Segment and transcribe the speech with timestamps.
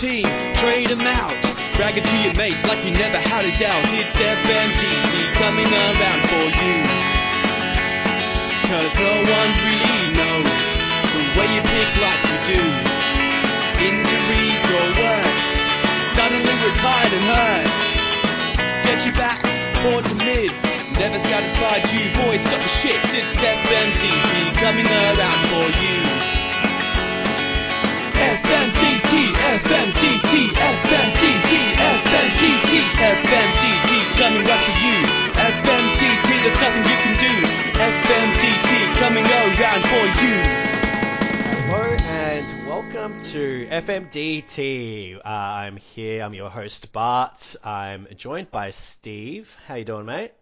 [0.00, 0.24] team,
[0.56, 1.36] trade them out.
[1.76, 3.84] Brag it to your mates like you never had a doubt.
[3.92, 6.76] It's FMDT coming around for you.
[8.64, 10.68] Cause no one really knows
[11.04, 12.64] the way you pick like you do.
[13.92, 15.52] Injuries or worse,
[16.16, 17.80] suddenly retired and hurt.
[18.88, 19.52] Get your backs,
[19.84, 20.64] forwards and mids.
[20.96, 23.12] Never satisfied, you boys got the shits.
[23.12, 26.00] It's FMDT coming around for you.
[28.16, 32.70] FMDT, FMDT, FMDT, FMDT,
[33.02, 34.96] FMDT coming right for you.
[35.34, 37.34] FMDT, there's nothing you can do.
[37.74, 40.36] FMDT coming around for you.
[41.66, 45.16] Hello and welcome to FMDT.
[45.16, 46.22] Uh, I'm here.
[46.22, 47.56] I'm your host Bart.
[47.64, 49.52] I'm joined by Steve.
[49.66, 50.32] How you doing, mate?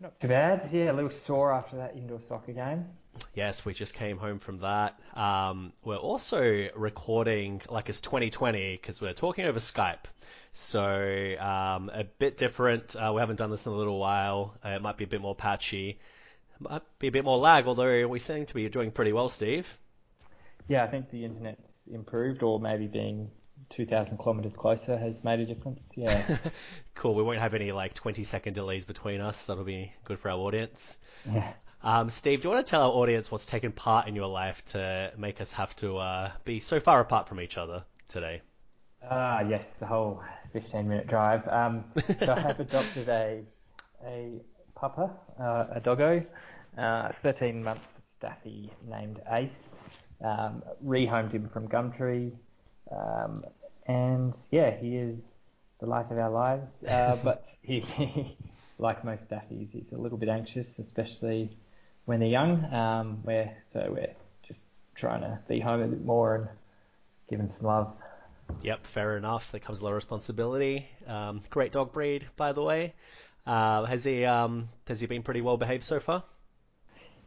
[0.00, 0.70] Not too bad.
[0.72, 2.86] Yeah, a little sore after that indoor soccer game.
[3.34, 4.98] Yes, we just came home from that.
[5.14, 10.04] Um, we're also recording like it's 2020 because we're talking over Skype.
[10.52, 12.94] So um, a bit different.
[12.96, 14.54] Uh, we haven't done this in a little while.
[14.64, 15.98] Uh, it might be a bit more patchy.
[16.60, 19.66] Might be a bit more lag, although we seem to be doing pretty well, Steve.
[20.68, 21.60] Yeah, I think the internet's
[21.92, 23.30] improved, or maybe being
[23.70, 25.80] 2,000 kilometres closer has made a difference.
[25.96, 26.38] Yeah.
[26.94, 27.14] cool.
[27.14, 29.46] We won't have any like 20 second delays between us.
[29.46, 30.98] That'll be good for our audience.
[31.26, 31.52] yeah.
[31.84, 34.64] Um, Steve, do you want to tell our audience what's taken part in your life
[34.66, 38.40] to make us have to uh, be so far apart from each other today?
[39.10, 40.22] Ah, yes, the whole
[40.54, 41.46] 15 minute drive.
[41.46, 41.84] Um,
[42.24, 43.42] so I have adopted a
[44.06, 44.40] a
[44.74, 46.24] pupper, uh, a doggo,
[46.78, 47.80] uh, 13 month
[48.18, 49.50] staffy named Ace.
[50.24, 52.32] Um, rehomed him from Gumtree,
[52.90, 53.42] um,
[53.86, 55.18] and yeah, he is
[55.80, 56.66] the life of our lives.
[56.88, 57.84] Uh, but he,
[58.78, 61.54] like most staffies, he's a little bit anxious, especially
[62.06, 62.64] when they're young.
[62.72, 64.14] Um, we're so we're
[64.46, 64.60] just
[64.96, 66.48] trying to be home a bit more and
[67.28, 67.92] give him some love.
[68.62, 69.52] Yep, fair enough.
[69.52, 70.88] That comes a lot of responsibility.
[71.06, 72.94] Um, great dog breed, by the way.
[73.46, 76.24] Uh, has he um, has he been pretty well behaved so far?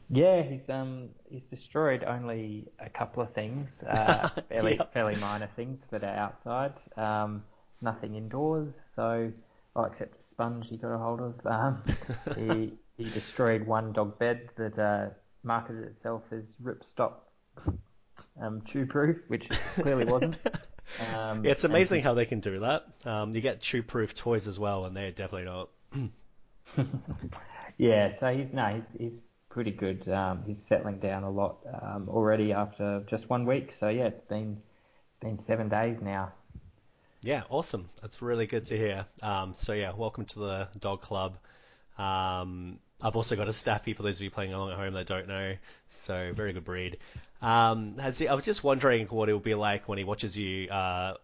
[0.09, 4.93] Yeah, he's um he's destroyed only a couple of things, uh, fairly Yep.
[4.93, 6.73] fairly minor things that are outside.
[6.95, 7.43] Um,
[7.81, 8.73] nothing indoors.
[8.95, 9.31] So,
[9.75, 11.45] oh, except a sponge he got a hold of.
[11.45, 11.83] Um,
[12.35, 15.09] he he destroyed one dog bed that uh,
[15.43, 17.13] marketed itself as ripstop
[18.41, 20.37] um, chew proof, which clearly wasn't.
[21.13, 22.85] Um, Yeah, it's and amazing how they can do that.
[23.05, 25.69] Um, you get chew-proof toys as well, and they're definitely not.
[27.77, 29.19] yeah, so he's no, he's he's
[29.49, 30.07] pretty good.
[30.07, 33.73] Um, he's settling down a lot um, already after just one week.
[33.79, 34.61] So yeah, it's been
[35.21, 36.31] been seven days now.
[37.21, 37.89] Yeah, awesome.
[38.01, 39.05] That's really good to hear.
[39.21, 41.37] Um, so yeah, welcome to the dog club.
[41.97, 45.05] Um, I've also got a staffy for those of you playing along at home that
[45.05, 45.55] don't know.
[45.87, 46.97] So very good breed.
[47.41, 50.35] Um, has he, I was just wondering what it will be like when he watches
[50.35, 51.15] you uh,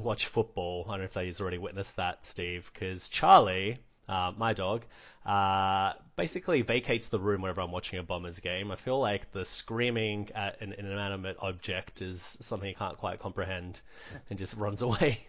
[0.00, 0.84] watch football.
[0.88, 3.78] I don't know if he's already witnessed that, Steve, because Charlie,
[4.08, 4.84] uh, my dog,
[5.24, 8.70] uh, basically vacates the room whenever I'm watching a Bombers game.
[8.70, 13.80] I feel like the screaming at an inanimate object is something he can't quite comprehend
[14.28, 15.26] and just runs away.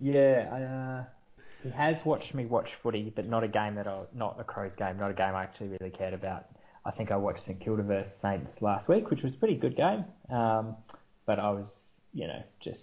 [0.00, 1.04] Yeah, I, uh,
[1.62, 4.72] he has watched me watch footy, but not a game that I, not a Crows
[4.78, 6.46] game, not a game I actually really cared about.
[6.84, 9.76] I think I watched St Kilda versus Saints last week, which was a pretty good
[9.76, 10.04] game.
[10.30, 10.76] Um,
[11.26, 11.66] but I was,
[12.14, 12.78] you know, just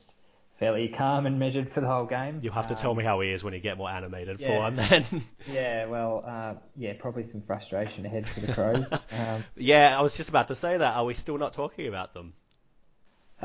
[0.59, 2.39] fairly calm and measured for the whole game.
[2.41, 4.43] You'll have to tell Um, me how he is when you get more animated for
[4.43, 4.57] yeah.
[4.59, 5.05] one then.
[5.51, 8.85] Yeah, well, uh, yeah, probably some frustration ahead for the Crows.
[9.11, 10.95] um, yeah, I was just about to say that.
[10.95, 12.33] Are we still not talking about them?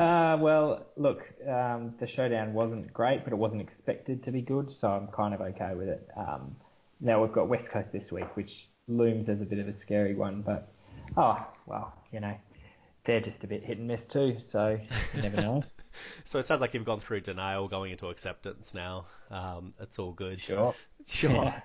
[0.01, 4.73] Uh, well, look, um, the showdown wasn't great, but it wasn't expected to be good,
[4.81, 6.09] so I'm kind of okay with it.
[6.17, 6.57] Um,
[7.03, 8.51] now we've got West Coast this week, which
[8.89, 10.73] looms as a bit of a scary one, but
[11.19, 12.35] oh well, you know,
[13.05, 14.79] they're just a bit hit and miss too, so
[15.15, 15.63] you never know.
[16.25, 19.07] So it sounds like you've gone through denial, going into acceptance now.
[19.31, 20.43] Um, it's all good.
[20.43, 20.75] Sure.
[21.07, 21.31] Sure.
[21.31, 21.61] Yeah.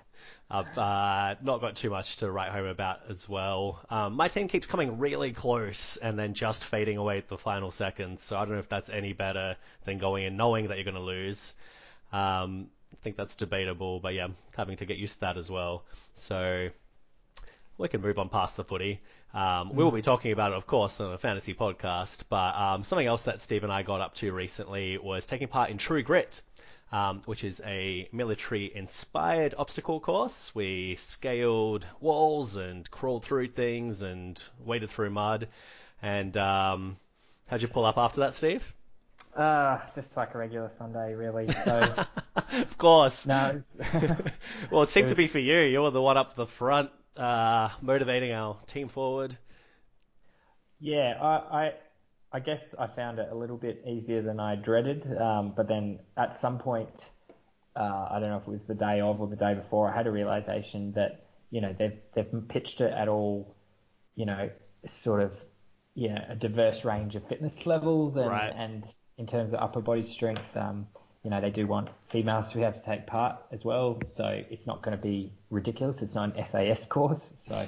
[0.50, 3.84] I've uh, not got too much to write home about as well.
[3.90, 7.70] Um, my team keeps coming really close and then just fading away at the final
[7.70, 8.22] seconds.
[8.22, 10.94] So I don't know if that's any better than going and knowing that you're going
[10.94, 11.54] to lose.
[12.12, 15.84] Um, I think that's debatable, but yeah, having to get used to that as well.
[16.14, 16.70] So
[17.78, 19.00] we can move on past the footy.
[19.34, 22.24] Um, we will be talking about it, of course, on a fantasy podcast.
[22.28, 25.70] But um, something else that Steve and I got up to recently was taking part
[25.70, 26.40] in True Grit,
[26.90, 30.54] um, which is a military-inspired obstacle course.
[30.54, 35.48] We scaled walls and crawled through things and waded through mud.
[36.00, 36.96] And um,
[37.46, 38.74] how'd you pull up after that, Steve?
[39.36, 41.46] Uh, just like a regular Sunday, really.
[41.64, 41.94] So
[42.52, 43.26] of course.
[43.26, 43.62] no,
[44.70, 45.58] well, it seemed It to be for you.
[45.58, 49.38] You were the one up the front, uh, motivating our team forward.
[50.80, 51.26] Yeah, I,
[51.66, 51.70] I
[52.32, 55.04] I guess I found it a little bit easier than I dreaded.
[55.20, 56.90] Um, but then at some point,
[57.76, 59.96] uh, I don't know if it was the day of or the day before, I
[59.96, 63.56] had a realization that you know they've they've pitched it at all,
[64.16, 64.50] you know,
[65.04, 65.32] sort of,
[66.10, 68.54] know, a diverse range of fitness levels and Right.
[68.54, 68.84] and
[69.18, 70.88] in terms of upper body strength, um,
[71.26, 73.98] you know, they do want females to be able to take part as well.
[74.16, 75.96] So it's not going to be ridiculous.
[76.00, 77.18] It's not an SAS course.
[77.48, 77.66] So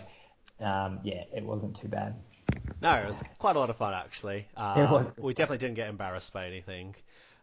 [0.64, 2.14] um, yeah, it wasn't too bad.
[2.81, 4.46] No, it was quite a lot of fun actually.
[4.56, 5.06] Um, It was.
[5.19, 6.94] We definitely didn't get embarrassed by anything.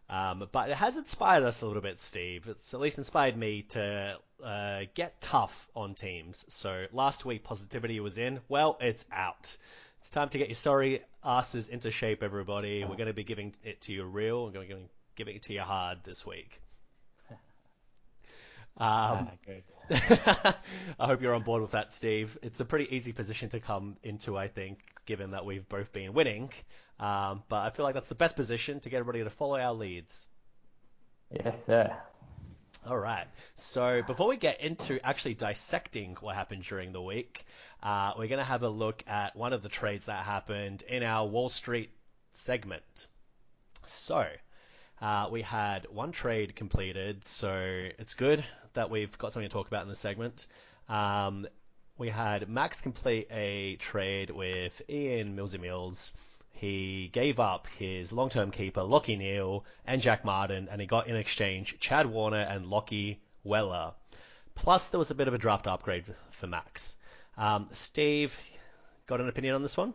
[0.08, 2.46] Um, but it has inspired us a little bit, Steve.
[2.48, 6.46] It's at least inspired me to uh, get tough on teams.
[6.48, 8.40] So last week, positivity was in.
[8.48, 9.54] Well, it's out.
[10.00, 12.84] It's time to get your sorry asses into shape, everybody.
[12.84, 14.46] We're going to be giving it to you real.
[14.46, 14.88] We're going to be giving
[15.20, 16.60] it to you hard this week.
[18.78, 19.30] Um,
[19.88, 20.56] Ah.
[21.00, 22.36] I hope you're on board with that, Steve.
[22.42, 26.12] It's a pretty easy position to come into, I think, given that we've both been
[26.12, 26.50] winning.
[27.00, 29.72] Um, but I feel like that's the best position to get everybody to follow our
[29.72, 30.26] leads.
[31.30, 31.96] Yes, sir.
[32.86, 33.26] All right.
[33.56, 37.44] So before we get into actually dissecting what happened during the week,
[37.82, 41.02] uh, we're going to have a look at one of the trades that happened in
[41.02, 41.90] our Wall Street
[42.30, 43.06] segment.
[43.84, 44.26] So
[45.00, 47.52] uh, we had one trade completed, so
[47.98, 50.46] it's good that we've got something to talk about in this segment.
[50.88, 51.46] Um,
[51.98, 56.12] we had Max complete a trade with Ian Millsy Mills.
[56.52, 61.16] He gave up his long-term keeper Lachie Neale and Jack Martin, and he got in
[61.16, 63.92] exchange Chad Warner and Lachie Weller.
[64.54, 66.96] Plus, there was a bit of a draft upgrade for Max.
[67.36, 68.34] Um, Steve,
[69.06, 69.92] got an opinion on this one?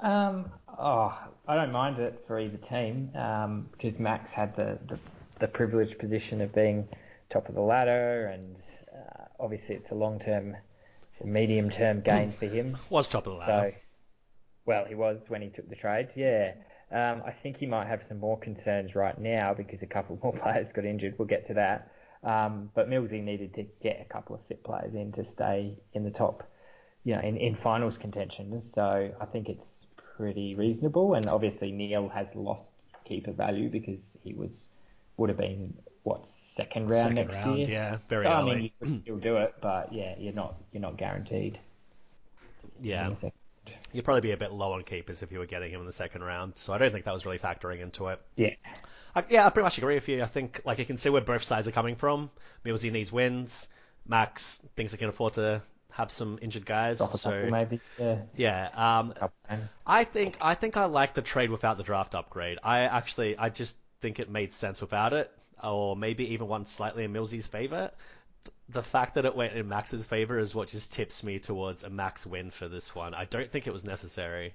[0.00, 4.98] Um, oh, I don't mind it for either team um, because Max had the, the,
[5.40, 6.86] the privileged position of being
[7.32, 8.56] top of the ladder, and
[8.92, 10.56] uh, obviously it's a long term,
[11.24, 12.76] medium term gain for him.
[12.90, 13.70] Was top of the ladder.
[13.70, 13.78] So,
[14.66, 16.52] well, he was when he took the trade, yeah.
[16.90, 20.32] Um, I think he might have some more concerns right now because a couple more
[20.32, 21.14] players got injured.
[21.18, 21.90] We'll get to that.
[22.22, 26.04] Um, but Millsy needed to get a couple of fit players in to stay in
[26.04, 26.42] the top,
[27.04, 28.62] you know, in, in finals contention.
[28.74, 29.62] So I think it's
[30.18, 31.14] pretty reasonable.
[31.14, 32.62] And obviously Neale has lost
[33.06, 34.50] keeper value because he was
[35.16, 36.20] would have been what
[36.56, 37.68] second round Second next round, year.
[37.70, 40.82] yeah, very so, I mean, you could still do it, but yeah, you're not you're
[40.82, 41.58] not guaranteed.
[42.82, 43.10] yeah.
[43.92, 45.92] You'd probably be a bit low on keepers if you were getting him in the
[45.92, 48.20] second round, so I don't think that was really factoring into it.
[48.36, 48.50] Yeah.
[49.14, 50.22] I, yeah, I pretty much agree with you.
[50.22, 52.30] I think like you can see where both sides are coming from.
[52.66, 53.66] Millsy needs wins.
[54.06, 55.62] Max thinks he can afford to
[55.98, 57.00] have some injured guys.
[57.00, 57.80] A so maybe.
[57.98, 58.18] Yeah.
[58.36, 59.14] yeah, um,
[59.84, 62.58] I think I think I like the trade without the draft upgrade.
[62.62, 65.30] I actually I just think it made sense without it,
[65.62, 67.90] or maybe even one slightly in Millsy's favor.
[68.68, 71.90] The fact that it went in Max's favor is what just tips me towards a
[71.90, 73.12] Max win for this one.
[73.12, 74.54] I don't think it was necessary.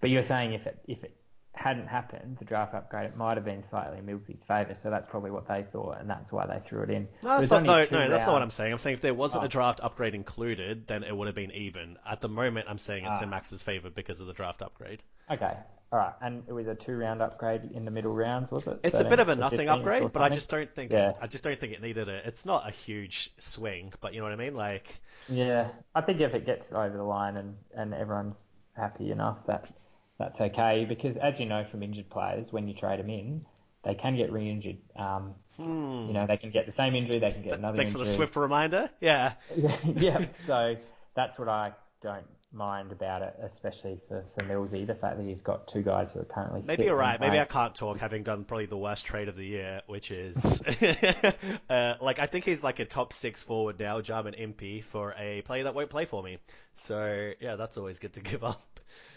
[0.00, 1.16] But you're saying if it if it
[1.54, 4.76] hadn't happened, the draft upgrade, it might have been slightly in Millsy's favour.
[4.82, 7.06] So that's probably what they thought, and that's why they threw it in.
[7.22, 8.72] No, that's not, no, no, that's not what I'm saying.
[8.72, 9.46] I'm saying if there wasn't Oh.
[9.46, 11.98] a draft upgrade included, then it would have been even.
[12.08, 13.30] At the moment, I'm saying it's in Ah.
[13.30, 15.02] Max's favor because of the draft upgrade.
[15.30, 15.54] Okay,
[15.92, 18.80] all right, and it was a two-round upgrade in the middle rounds, was it?
[18.82, 21.12] It's a bit of a nothing upgrade, but I just don't think Yeah.
[21.20, 22.24] I just don't think it needed it.
[22.26, 24.54] It's not a huge swing, but you know what I mean?
[24.54, 24.86] Like,
[25.28, 28.34] Yeah, I think if it gets over the line and, and everyone's
[28.74, 29.68] happy enough, that
[30.18, 30.86] that's okay.
[30.88, 33.44] Because as you know from injured players, when you trade them in,
[33.84, 34.78] they can get re-injured.
[34.96, 36.06] Um, hmm.
[36.06, 38.10] You know, they can get the same injury, they can get another Thanks for injury.
[38.10, 38.90] the swift reminder.
[39.00, 39.34] Yeah.
[39.56, 40.76] yeah, so
[41.14, 45.40] that's what I don't mind about it, especially for, for Millsy, the fact that he's
[45.42, 47.18] got two guys who are currently Maybe you're right.
[47.18, 50.62] Maybe I can't talk, having done probably the worst trade of the year, which is
[51.70, 55.42] uh, like I think he's like a top six forward now, Jarman Impey, for a
[55.42, 56.38] player that won't play for me.
[56.74, 58.62] So yeah, that's always good to give up.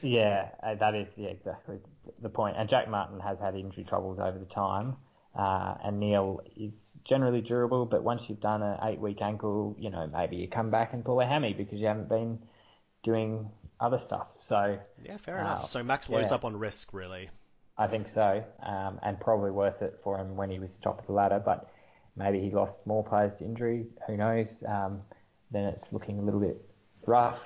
[0.02, 1.78] Yeah, uh, that is yeah, exactly
[2.22, 2.56] the point.
[2.58, 4.96] And Jack Martin has had injury troubles over the time,
[5.38, 6.74] uh, and Neale is
[7.08, 10.94] generally durable, but once you've done an eight-week ankle, you know maybe you come back
[10.94, 12.40] and pull a hammy because you haven't been
[13.04, 14.28] doing other stuff.
[14.48, 15.42] So Yeah, fair Wow.
[15.42, 15.66] enough.
[15.66, 16.36] So Max loads Yeah.
[16.36, 17.30] up on risk, really.
[17.78, 21.08] I think so, um, and probably worth it for him when he was top of
[21.08, 21.42] the ladder.
[21.44, 21.70] But
[22.16, 23.88] maybe he lost more players to injury.
[24.08, 24.48] Who knows?
[24.68, 25.02] Um,
[25.52, 26.58] then it's looking a little bit
[27.06, 27.38] rough.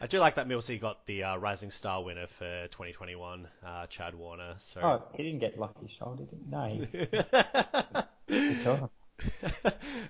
[0.00, 4.14] I do like that Millsy got the uh, Rising Star winner for 2021, uh, Chad
[4.14, 4.54] Warner.
[4.58, 6.38] So Oh, he didn't get Lachie Sholl, did he?
[6.48, 6.64] No,
[8.28, 8.90] he, he sure.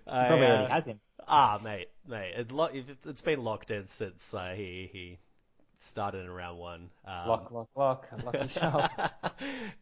[0.07, 1.01] I, probably uh, already has him.
[1.27, 2.71] Ah, mate, mate, it lo-
[3.05, 5.19] it's been locked in since uh, he he
[5.79, 6.91] started in round one.
[7.07, 8.07] Um, Lock, lock, lock.
[8.21, 9.11] Lachie Sholl.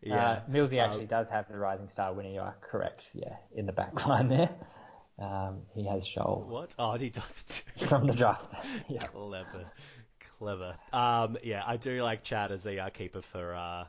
[0.03, 2.29] yeah, Uh, Millsy Um, actually does have the Rising Star winner.
[2.31, 3.01] You are correct.
[3.13, 4.51] Yeah, in the back line there.
[5.19, 6.75] Um, he has Sholl what?
[6.79, 7.87] Oh, he does too.
[7.89, 8.45] from the draft.
[8.89, 9.01] yeah.
[9.01, 9.71] Clever,
[10.39, 10.77] Clever.
[10.93, 13.85] Um, yeah, I do like Chad as a uh, keeper for uh,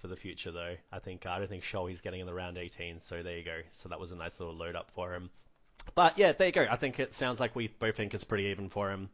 [0.00, 0.76] for the future though.
[0.92, 3.44] I think I don't think Sholl he's getting in the round 18, so there you
[3.44, 3.60] go.
[3.72, 5.30] So that was a nice little load up for him.
[5.94, 6.66] But yeah, there you go.
[6.70, 9.10] I think it sounds like we both think it's pretty even for him.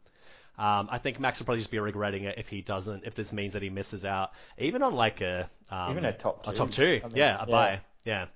[0.59, 3.33] Um, I think Max will probably just be regretting it if he doesn't, if this
[3.33, 6.51] means that he misses out, even on like a um, Even a top two.
[6.51, 7.53] a top two, I mean, yeah, a yeah.
[7.53, 8.27] buy, yeah,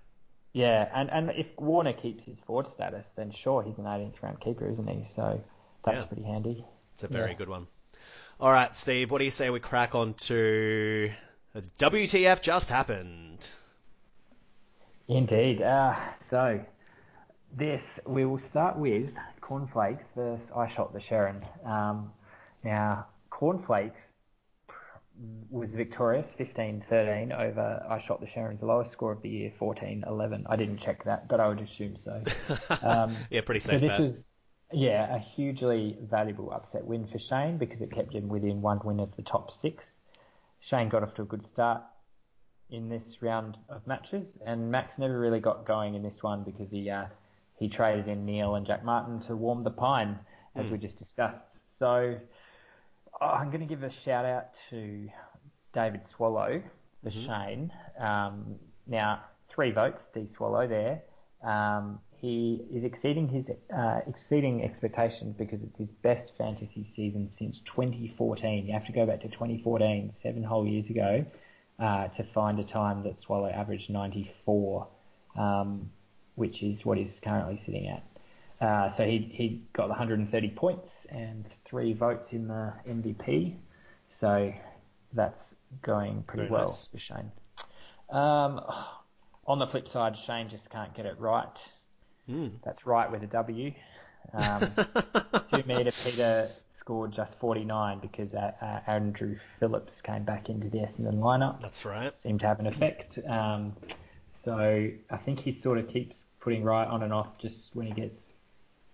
[0.53, 4.41] Yeah, and, and if Warner keeps his forward status, then sure, he's an 18th round
[4.41, 5.09] keeper, isn't he?
[5.17, 5.41] So
[5.85, 6.05] that's Yeah.
[6.05, 6.65] pretty handy.
[6.95, 7.37] it's a very Yeah.
[7.39, 7.67] good one.
[8.43, 11.13] All right, Steve, what do you say we crack on to
[11.79, 13.47] WTF just happened?
[15.07, 15.63] Indeed.
[15.63, 15.95] Uh,
[16.29, 16.61] so
[17.57, 21.47] this we will start with cornflakes versus I shot the Sharon.
[21.65, 22.11] Um,
[22.65, 23.95] now cornflakes
[25.49, 30.47] was victorious 15-13 over I shot the Sharon's lowest score of the year 14-11.
[30.49, 32.25] I didn't check that, but I would assume so.
[32.83, 34.01] Um, yeah, pretty so safe this bet.
[34.01, 34.32] was
[34.73, 39.01] yeah a hugely valuable upset win for Shane because it kept him within one win
[39.01, 39.83] of the top six.
[40.71, 41.83] Shane got off to a good start
[42.71, 46.69] in this round of matches, and Max never really got going in this one because
[46.71, 47.05] he uh,
[47.59, 50.19] he traded in Neale and Jack Martin to warm the pine,
[50.57, 51.37] as we just discussed.
[51.79, 52.17] So
[53.21, 55.09] oh, I'm going to give a shout out to
[55.75, 56.63] David Swallow
[57.03, 57.71] for Shane.
[58.01, 59.25] Um, now
[59.55, 61.03] three votes, D Swallow there.
[61.45, 67.59] Um, he is exceeding his uh, exceeding expectations because it's his best fantasy season since
[67.75, 68.65] 2014.
[68.65, 71.27] You have to go back to 2014, seven whole years ago,
[71.81, 74.87] uh, to find a time that Swallow averaged 94,
[75.37, 75.91] um,
[76.37, 78.05] which is what he's currently sitting at.
[78.65, 83.57] Uh, so he he got 130 points and three votes in the MVP.
[84.21, 84.55] So
[85.13, 85.43] that's
[85.83, 86.89] going pretty Very well nice.
[86.93, 87.33] for Shane.
[88.11, 88.61] Um,
[89.45, 91.59] on the flip side, Shane just can't get it right.
[92.27, 92.49] Hmm.
[92.65, 93.73] That's right with a W.
[94.33, 94.61] Um,
[95.53, 100.79] two meter Peter scored just 49 because uh, uh, Andrew Phillips came back into the
[100.79, 101.61] Essendon lineup.
[101.61, 102.13] That's right.
[102.23, 103.19] Seemed to have an effect.
[103.29, 103.75] Um,
[104.45, 107.93] so I think he sort of keeps putting right on and off just when he
[107.93, 108.25] gets,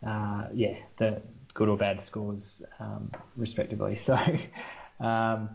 [0.07, 1.23] uh, yeah, the
[1.55, 2.43] good or bad scores
[2.81, 4.01] um, respectively.
[4.07, 4.17] So.
[5.05, 5.51] Um,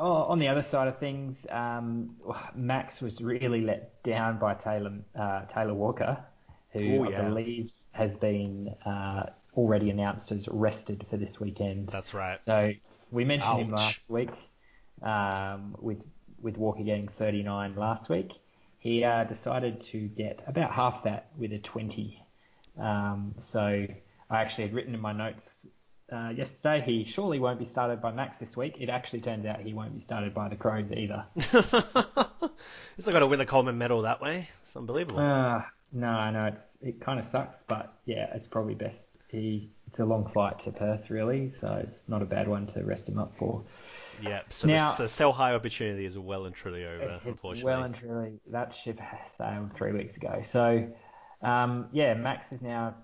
[0.00, 2.14] Oh, on the other side of things, um,
[2.54, 6.24] Max was really let down by Taylor uh, Taylor Walker,
[6.72, 11.88] who Oh, I believe has been uh, already announced as rested for this weekend.
[11.88, 12.38] That's right.
[12.46, 12.72] So
[13.10, 14.30] we mentioned him last week
[15.02, 15.98] um, with
[16.40, 18.30] with Walker getting 39 last week.
[18.78, 22.22] He uh, decided to get about half that with a 20.
[22.78, 23.88] Um, so I
[24.30, 25.40] actually had written in my notes
[26.10, 28.76] uh, yesterday he surely won't be started by Max this week.
[28.80, 31.24] It actually turns out he won't be started by the Crows either.
[31.36, 34.48] He's not going to win the Coleman medal that way.
[34.62, 35.18] It's unbelievable.
[35.20, 38.96] Uh, no, I know it's, it kind of sucks, but yeah, it's probably best.
[39.28, 42.82] He it's a long flight to Perth really, so it's not a bad one to
[42.84, 43.64] rest him up for.
[44.22, 44.42] yeah.
[44.48, 47.64] So now- the sell high opportunity is well and truly over, unfortunately.
[47.64, 49.00] Well and truly, that ship
[49.38, 50.42] sailed three weeks ago.
[50.52, 50.88] So,
[51.42, 52.94] um, yeah, Max is now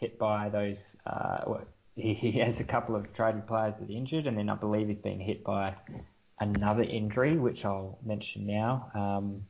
[0.00, 0.76] hit by those.
[1.06, 1.64] Uh, well,
[1.96, 4.88] he, he has a couple of traded players that are injured, and then I believe
[4.88, 5.74] he's been hit by
[6.40, 9.44] another injury, which I'll mention now um,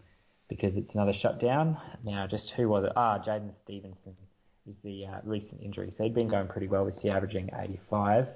[0.49, 1.77] because it's another shutdown.
[2.05, 2.93] Now, just who was it?
[2.97, 4.17] Ah, Jaidyn Stephenson
[4.69, 5.93] is the uh, recent injury.
[5.97, 8.27] So he'd been going pretty well this year, averaging 85.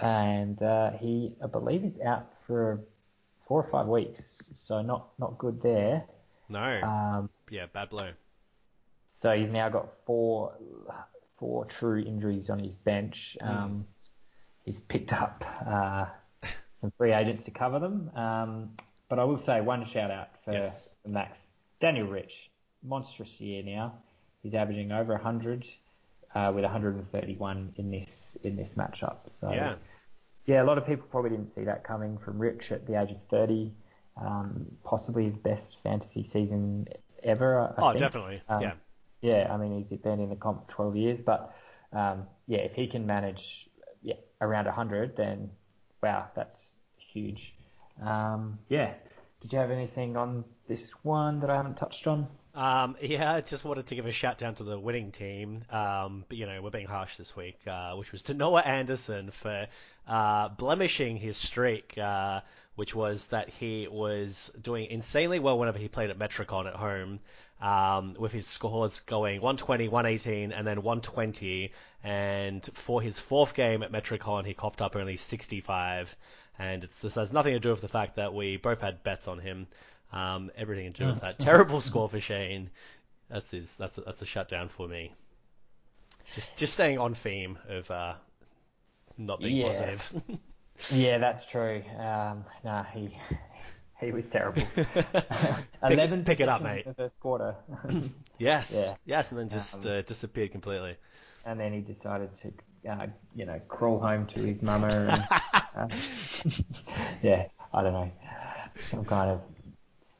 [0.00, 2.80] And uh, he, I believe, is out for
[3.46, 4.20] four or five weeks.
[4.66, 6.04] So not, not good there.
[6.48, 6.80] no.
[6.82, 8.10] Um, yeah, bad blow.
[9.22, 10.52] so he's now got four
[11.38, 13.16] four true injuries on his bench.
[13.40, 13.48] Hmm.
[13.48, 13.86] Um,
[14.64, 16.04] He's picked up uh,
[16.82, 18.10] some free agents to cover them.
[18.14, 18.70] Um,
[19.08, 20.96] but I will say one shout out for, Yes.
[21.06, 21.36] Max.
[21.80, 22.32] Daniel Rich,
[22.82, 23.94] monstrous year now.
[24.42, 25.64] He's averaging over 100
[26.34, 29.18] uh, with 131 in this in this matchup.
[29.40, 29.74] So Yeah.
[30.46, 33.10] yeah, a lot of people probably didn't see that coming from Rich at the age
[33.10, 33.72] of 30.
[34.16, 36.88] Um, possibly his best fantasy season
[37.22, 37.60] ever.
[37.60, 38.00] I Oh, think.
[38.00, 38.42] definitely.
[38.48, 38.74] Um, yeah.
[39.20, 41.54] Yeah, I mean he's been in the comp for 12 years, but
[41.92, 43.42] um, yeah, if he can manage
[44.02, 45.50] yeah around 100, then
[46.02, 46.68] wow, that's
[47.12, 47.54] huge.
[48.02, 48.94] Um, yeah.
[49.40, 52.26] Did you have anything on this one that I haven't touched on?
[52.54, 55.62] Um, yeah, I just wanted to give a shout down to the winning team.
[55.70, 59.30] Um, but you know, we're being harsh this week, uh, which was to Noah Anderson
[59.30, 59.68] for
[60.08, 62.40] uh, blemishing his streak, uh,
[62.74, 67.20] which was that he was doing insanely well whenever he played at Metricon at home,
[67.60, 71.72] um, with his scores going 120, 118, and then 120.
[72.02, 76.16] And for his fourth game at Metricon, he coughed up only 65.
[76.58, 79.28] And it's, this has nothing to do with the fact that we both had bets
[79.28, 79.66] on him.
[80.12, 82.70] Um, everything to do with that terrible score for Shane.
[83.28, 83.76] That's his.
[83.76, 85.12] That's a, that's a shutdown for me.
[86.34, 88.14] Just just staying on theme of uh,
[89.18, 89.64] not being Yeah.
[89.64, 90.12] positive.
[90.92, 91.82] Yeah, that's true.
[91.98, 93.10] Um, nah, he
[94.00, 94.62] he was terrible.
[95.82, 96.86] Eleven pick it up, mate.
[96.86, 97.56] in the first quarter.
[98.38, 98.94] yes, Yeah.
[99.16, 100.96] yes, and then just Um, uh, disappeared completely.
[101.44, 102.52] and then he decided to,
[102.88, 104.88] uh, you know, crawl home to his mama.
[104.88, 105.96] And, uh,
[107.22, 108.10] yeah, I don't know,
[108.90, 109.40] some kind of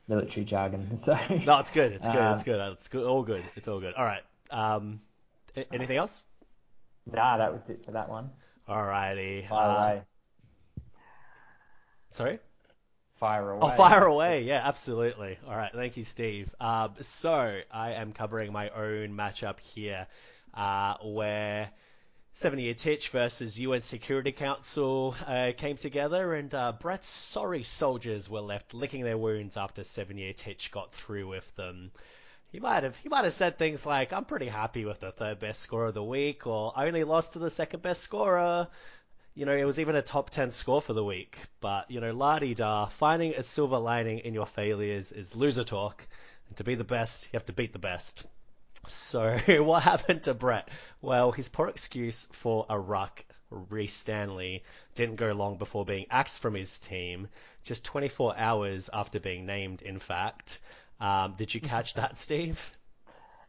[0.08, 1.00] military jargon.
[1.04, 1.92] So No, it's good.
[1.92, 2.16] It's good.
[2.16, 2.72] Uh, it's good.
[2.72, 3.04] It's good.
[3.06, 3.44] All good.
[3.56, 3.94] It's all good.
[3.94, 4.22] All right.
[4.50, 5.00] Um,
[5.72, 6.22] anything else?
[7.10, 8.30] Nah, that was it for that one.
[8.68, 9.48] Alrighty.
[9.48, 10.02] Fire Uh, away.
[12.10, 12.38] Sorry.
[13.18, 13.60] Fire away.
[13.62, 14.42] Oh, fire away.
[14.44, 15.38] Yeah, absolutely.
[15.46, 15.72] All right.
[15.75, 16.54] Thank you, Steve.
[16.60, 20.06] Um, so I am covering my own matchup here,
[20.54, 21.70] uh, where
[22.38, 28.30] 70 Year Titch versus UN Security Council uh, came together, and uh, Brett's sorry soldiers
[28.30, 31.90] were left licking their wounds after 70 Year Titch got through with them.
[32.52, 35.40] He might have he might have said things like, "I'm pretty happy with the third
[35.40, 38.68] best score of the week," or "I only lost to the second best scorer."
[39.35, 41.38] You know, it was even a top 10 score for the week.
[41.61, 45.64] But, you know, la di da, finding a silver lining in your failures is loser
[45.64, 46.07] talk.
[46.47, 48.25] And to be the best, you have to beat the best.
[48.88, 50.68] So, what happened to Brett?
[51.00, 54.64] Well, his poor excuse for a ruck, Rhys Stanley,
[54.95, 57.28] didn't go long before being axed from his team,
[57.62, 60.61] just 24 hours after being named, in fact.
[61.00, 62.61] Um, did you catch that, Steve?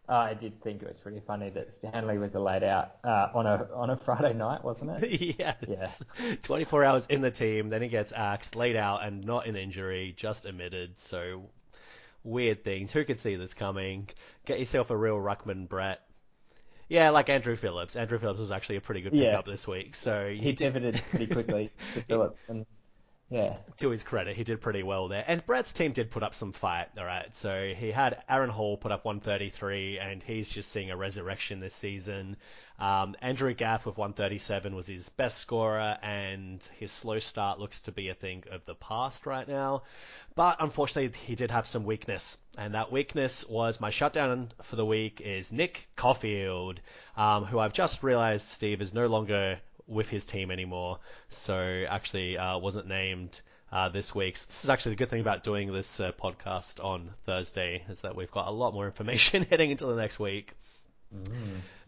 [0.07, 3.45] Uh, I did think it was pretty funny that Stanley was laid out uh, on
[3.45, 5.35] a on a Friday night, wasn't it?
[5.67, 6.03] yes.
[6.19, 6.35] Yeah.
[6.41, 10.15] 24 hours in the team, then he gets axed, laid out, and not an injury,
[10.17, 10.99] just admitted.
[10.99, 11.43] So
[12.23, 12.91] weird things.
[12.91, 14.09] Who could see this coming?
[14.45, 15.99] Get yourself a real ruckman, Brett.
[16.87, 17.95] Yeah, like Andrew Phillips.
[17.95, 19.31] Andrew Phillips was actually a pretty good Yeah.
[19.31, 19.95] pickup this week.
[19.95, 22.65] So He pivoted pretty quickly to Phillips, and
[23.31, 25.23] yeah, to his credit, he did pretty well there.
[25.27, 27.27] And Brett's team did put up some fight, all right.
[27.35, 31.75] So he had Aaron Hall put up 133, and he's just seeing a resurrection this
[31.75, 32.37] season.
[32.79, 37.91] Um, Andrew Gaff with 137 was his best scorer, and his slow start looks to
[37.91, 39.83] be a thing of the past right now.
[40.33, 44.85] But unfortunately, he did have some weakness, and that weakness was my shutdown for the
[44.85, 46.79] week is Nick Coffield,
[47.15, 52.37] um, who I've just realized Steve is no longer with his team anymore, so actually
[52.37, 54.37] uh, wasn't named uh, this week.
[54.37, 58.01] So this is actually the good thing about doing this uh, podcast on Thursday is
[58.01, 60.53] that we've got a lot more information heading into the next week.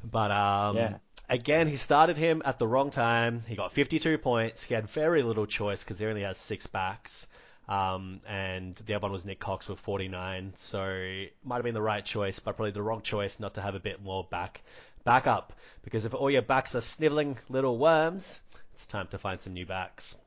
[0.03, 0.97] But um, Yeah.
[1.29, 3.43] again, he started him at the wrong time.
[3.47, 4.63] He got 52 points.
[4.63, 7.27] He had very little choice because he only has six backs.
[7.69, 10.53] Um, and the other one was Nick Cox with 49.
[10.57, 13.75] So might have been the right choice, but probably the wrong choice not to have
[13.75, 14.61] a bit more back
[15.03, 15.53] back up.
[15.83, 18.41] Because if all your backs are sniveling little worms,
[18.73, 20.15] it's time to find some new backs.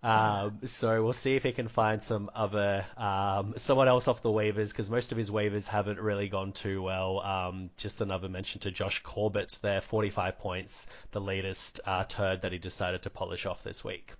[0.00, 4.28] Um, so we'll see if he can find some other um, someone else off the
[4.28, 7.20] waivers because most of his waivers haven't really gone too well.
[7.20, 12.52] Um, just another mention to Josh Corbett there, 45 points, the latest uh, turd that
[12.52, 14.12] he decided to polish off this week.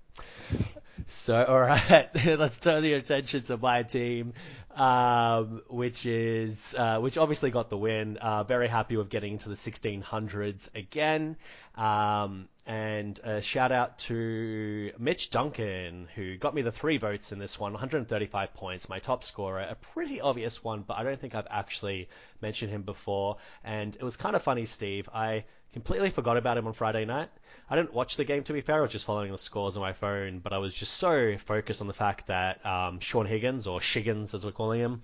[1.10, 4.34] So, all right, let's turn the attention to my team,
[4.74, 8.18] um, which is uh, which obviously got the win.
[8.18, 11.36] Uh, very happy with getting into the 1600s again.
[11.76, 17.38] Um, and a shout out to Mitch Duncan, who got me the three votes in
[17.38, 19.60] this one, 135 points, my top scorer.
[19.60, 22.10] A pretty obvious one, but I don't think I've actually
[22.42, 23.38] mentioned him before.
[23.64, 25.08] And it was kind of funny, Steve.
[25.14, 27.28] I completely forgot about him on Friday night.
[27.70, 29.82] I didn't watch the game to be fair, I was just following the scores on
[29.82, 33.66] my phone, but I was just so focused on the fact that um, Shaun Higgins,
[33.66, 35.02] or Shiggins as we're calling him,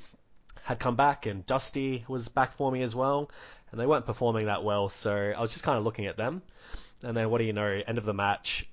[0.62, 3.30] had come back and Dusty was back for me as well,
[3.70, 6.42] and they weren't performing that well, so I was just kind of looking at them.
[7.02, 8.66] And then what do you know, end of the match,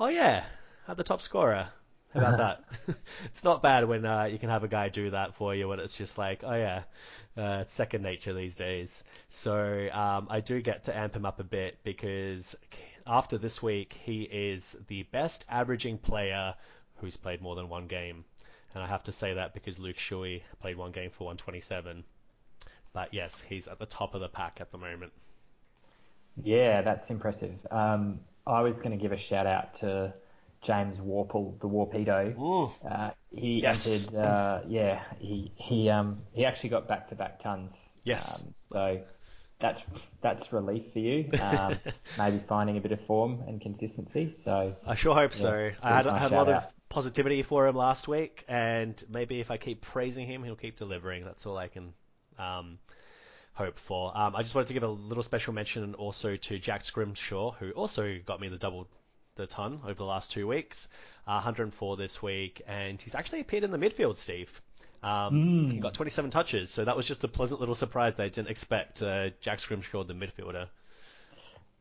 [0.00, 0.44] oh yeah,
[0.86, 1.68] had the top scorer.
[2.14, 2.96] How about that?
[3.24, 5.80] it's not bad when uh, you can have a guy do that for you when
[5.80, 6.82] it's just like, oh yeah,
[7.36, 9.02] uh, it's second nature these days.
[9.28, 12.54] So um, I do get to amp him up a bit because
[13.06, 16.54] after this week, he is the best averaging player
[16.96, 18.24] who's played more than one game.
[18.74, 22.04] And I have to say that because Luke Shuey played one game for 127.
[22.92, 25.12] But yes, he's at the top of the pack at the moment.
[26.42, 27.54] yeah, that's impressive.
[27.70, 30.14] Um, I was going to give a shout out to
[30.66, 32.38] James Worpel, the Worpedo.
[32.38, 32.72] Ooh.
[32.88, 34.08] Uh, he Yes.
[34.08, 37.72] entered, uh, yeah, he he um he actually got back to back tons.
[38.04, 38.42] Yes.
[38.42, 39.00] Um, so
[39.60, 39.80] that's
[40.22, 41.30] that's relief for you.
[41.40, 41.78] Um,
[42.18, 44.34] maybe finding a bit of form and consistency.
[44.44, 45.70] So I sure hope so.
[45.82, 49.40] I had, nice had a lot shout of positivity for him last week, and maybe
[49.40, 51.24] if I keep praising him, he'll keep delivering.
[51.24, 51.92] That's all I can
[52.38, 52.78] um,
[53.52, 54.16] hope for.
[54.16, 57.70] Um, I just wanted to give a little special mention also to Jack Scrimshaw, who
[57.72, 58.88] also got me the double
[59.36, 60.88] the ton over the last two weeks,
[61.26, 64.60] uh, 104 this week, and he's actually appeared in the midfield, Steve.
[65.02, 68.28] Um, He got 27 touches, so that was just a pleasant little surprise that I
[68.28, 69.02] didn't expect.
[69.02, 70.68] Uh, Jack Scrimshaw, the midfielder.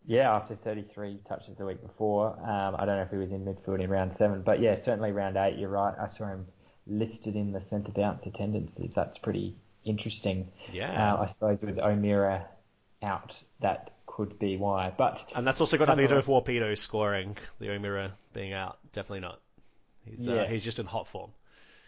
[0.06, 2.32] yeah, after 33 touches the week before.
[2.40, 5.12] Um, I don't know if he was in midfield in round seven, but yeah, certainly
[5.14, 5.58] round eight.
[5.58, 5.94] You're right.
[5.98, 6.46] I saw him
[6.86, 8.92] listed in the centre bounce attendances.
[8.94, 10.50] That's pretty interesting.
[10.74, 11.14] Yeah.
[11.14, 12.46] Uh, I suppose with O'Meara
[13.02, 14.94] out, that could be why.
[14.98, 18.78] But And that's also got nothing to do with Worpedo scoring, the O'Meara being out.
[18.92, 19.40] Definitely not.
[20.06, 20.48] He's, uh, Yeah.
[20.48, 21.32] he's just in hot form.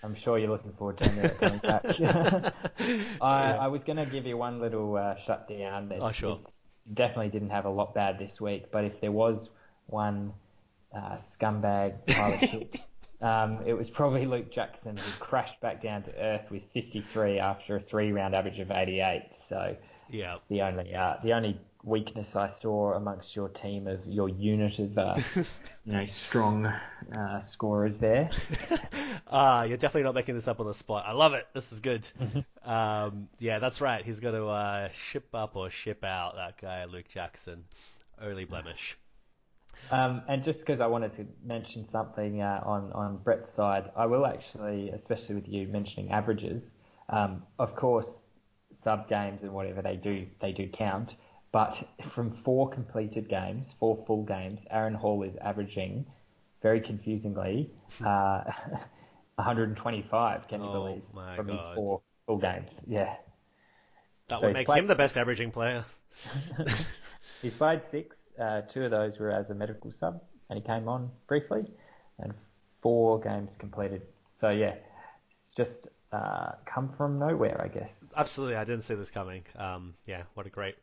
[0.04, 1.84] I'm sure you're looking forward to O'Meara coming back.
[3.22, 5.86] I, I was going to give you one little uh, shutdown.
[5.92, 6.40] It's- Oh, sure.
[6.94, 9.48] definitely didn't have a lot bad this week, but if there was
[9.88, 10.34] one
[10.96, 12.80] uh, scumbag pile of shit,
[13.22, 17.78] um, it was probably Luke Jackson who crashed back down to earth with 53 after
[17.78, 19.24] a three-round average of 88.
[19.50, 19.76] So
[20.10, 20.38] Yeah.
[20.50, 24.98] the only uh, the only weakness I saw amongst your team of your unit of
[24.98, 25.16] uh,
[25.86, 28.30] you know strong uh, scorers there.
[29.28, 31.04] Ah, you're definitely not making this up on the spot.
[31.08, 31.48] I love it.
[31.54, 32.08] This is good.
[32.64, 34.06] um, yeah, that's right.
[34.06, 37.64] He's going to uh, ship up or ship out that guy, Luke Jackson.
[38.22, 38.98] Only blemish.
[39.92, 44.06] Um, and just because I wanted to mention something uh, on on Brett's side, I
[44.06, 46.62] will actually, especially with you mentioning averages.
[47.10, 48.06] Um, of course,
[48.84, 51.10] sub games and whatever they do, they do count.
[51.56, 51.74] But
[52.14, 56.06] from four completed games, four full games, Aaron Hall is averaging,
[56.62, 57.72] very confusingly,
[58.06, 58.44] uh,
[59.36, 60.50] 125.
[60.50, 61.02] Can you Oh, believe
[61.38, 61.76] from his God.
[61.76, 62.68] four full games?
[62.86, 63.16] Yeah.
[64.28, 65.86] That So would make played- him the best averaging player.
[67.42, 68.14] He's played six.
[68.38, 71.64] Uh, two of those were as a medical sub, and he came on briefly,
[72.20, 72.34] and
[72.82, 74.02] four games completed.
[74.42, 77.90] So yeah, it's just uh, come from nowhere, I guess.
[78.18, 79.44] Absolutely, I didn't see this coming.
[79.58, 80.76] Um, yeah, what a great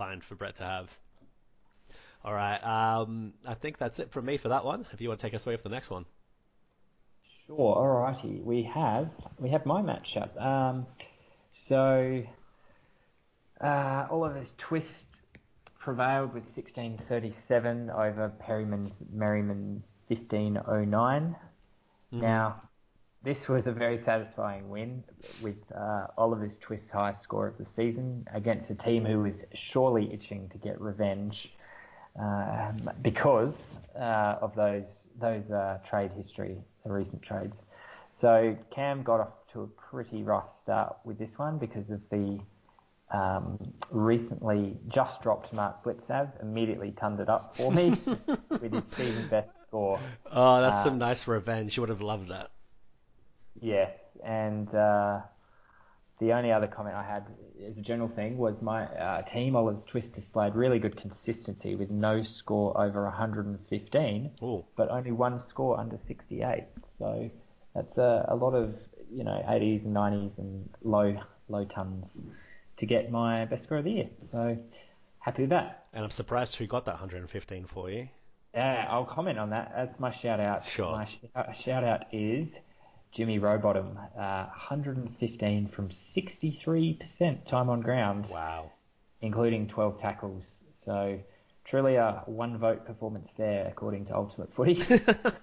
[0.00, 0.88] find for Brett to have.
[2.24, 4.86] All right, um, I think that's it from me for that one.
[4.92, 6.06] If you want to take us away for the next one.
[7.46, 7.76] Sure.
[7.76, 8.42] Alrighty.
[8.42, 10.40] We have we have my matchup.
[10.40, 10.86] Um,
[11.68, 12.22] so
[13.62, 14.86] uh, Oliver's twist
[15.78, 21.36] prevailed with 1637 over Perryman's Merry Men 1509.
[22.12, 22.62] Now,
[23.22, 25.04] this was a very satisfying win
[25.42, 30.12] with uh, Oliver's twist's highest score of the season against a team who was surely
[30.12, 31.50] itching to get revenge
[32.18, 33.54] um, because
[33.98, 34.84] uh, of those
[35.20, 37.54] those uh, trade history, the recent trades.
[38.22, 42.38] So Cam got off to a pretty rough start with this one because of the
[43.10, 43.58] um,
[43.90, 47.90] recently just dropped Mark Blicavs, immediately turned it up for me
[48.50, 49.98] with his season best score.
[50.30, 51.76] Oh, that's Uh, some nice revenge.
[51.76, 52.50] You would have loved that.
[53.60, 53.92] Yes,
[54.24, 55.20] and uh,
[56.20, 57.26] the only other comment I had
[57.66, 61.90] as a general thing was my uh, team, Oliver's Twist, displayed really good consistency with
[61.90, 64.64] no score over 115, Ooh.
[64.76, 66.64] but only one score under 68.
[66.98, 67.30] So
[67.74, 68.74] that's a, a lot of
[69.12, 72.06] you know 80s and 90s and low low tons
[72.78, 74.08] to get my best score of the year.
[74.30, 74.58] So
[75.18, 75.86] happy with that.
[75.92, 78.08] And I'm surprised who got that 115 for you.
[78.54, 79.72] Yeah, I'll comment on that.
[79.76, 80.64] That's my shout out.
[80.64, 80.92] Sure.
[80.92, 82.48] My sh- shout out is
[83.12, 88.70] Jimmy Rowbottom, uh, 115 from 63% time on ground, Wow.
[89.20, 90.44] including 12 tackles.
[90.84, 91.18] So
[91.64, 94.74] truly a one vote performance there, according to Ultimate Footy.
[94.88, 95.02] Wait,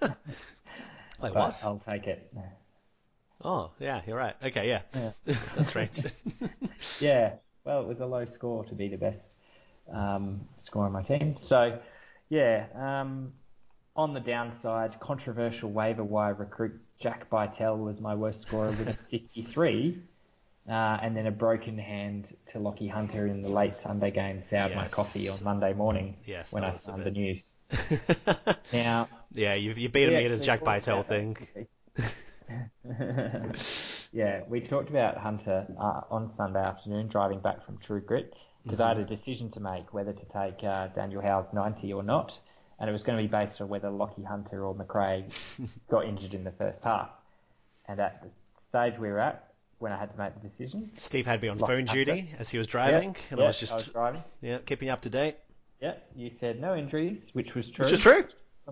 [1.20, 1.60] but what?
[1.62, 2.32] I'll take it.
[3.44, 4.34] Oh, yeah, you're right.
[4.42, 4.82] Okay, yeah.
[4.94, 5.12] Yeah.
[5.56, 6.00] That's strange.
[7.00, 9.20] Yeah, well, it was a low score to be the best
[9.92, 11.36] um, score on my team.
[11.48, 11.78] So,
[12.30, 13.32] yeah, um,
[13.98, 18.96] on the downside, controversial waiver wire recruit Jack Bytel was my worst scorer with a
[19.10, 19.98] 53,
[20.68, 24.74] uh, and then a broken hand to Lachie Hunter in the late Sunday game soured
[24.76, 27.42] my coffee on Monday morning Yes, when I found the news.
[28.72, 31.36] Now, yeah, you've, you beaten we me actually Jack Bytel thing.
[34.12, 38.32] yeah, we talked about Hunter uh, on Sunday afternoon driving back from True Grit
[38.62, 42.02] because I had a decision to make whether to take uh, Daniel Howe's 90 or
[42.02, 42.32] not,
[42.78, 45.24] and it was going to be based on whether Lachie Hunter or McRae
[45.90, 47.10] got injured in the first half.
[47.86, 48.28] And at the
[48.70, 51.58] stage we were at, when I had to make the decision, Steve had me on
[51.58, 52.04] Lock phone Hunter.
[52.04, 54.24] duty as he was driving, yeah, and yeah, I was just driving.
[54.40, 55.36] yeah keeping up to date.
[55.80, 57.84] Yeah, you said no injuries, which was true.
[57.84, 58.24] Which is true.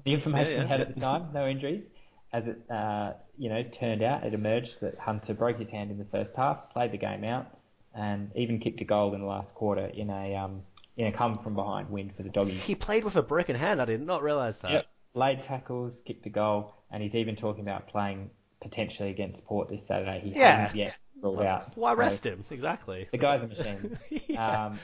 [0.05, 1.85] The information Yeah, yeah, we had at the time, no injuries.
[2.33, 5.99] As it, uh, you know, turned out, it emerged that Hunter broke his hand in
[5.99, 7.47] the first half, played the game out,
[7.95, 10.62] and even kicked a goal in the last quarter in a um,
[10.96, 12.62] in know, come from behind win for the doggies.
[12.62, 13.80] He played with a broken hand.
[13.80, 14.70] I did not realize that.
[14.70, 14.87] Yep.
[15.14, 18.30] Laid tackles, kicked a goal, and he's even talking about playing
[18.62, 20.20] potentially against Port this Saturday.
[20.24, 20.56] He Yeah.
[20.61, 21.76] hasn't yet ruled out.
[21.76, 22.44] Why So rest him?
[22.50, 23.09] Exactly.
[23.12, 23.98] The guy's a machine.
[24.28, 24.66] Yeah.
[24.66, 24.78] Um,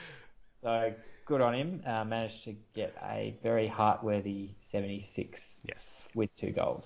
[0.61, 0.93] so
[1.25, 1.83] good on him.
[1.85, 6.03] Uh, managed to get a very heartworthy 76 yes.
[6.15, 6.85] with two goals.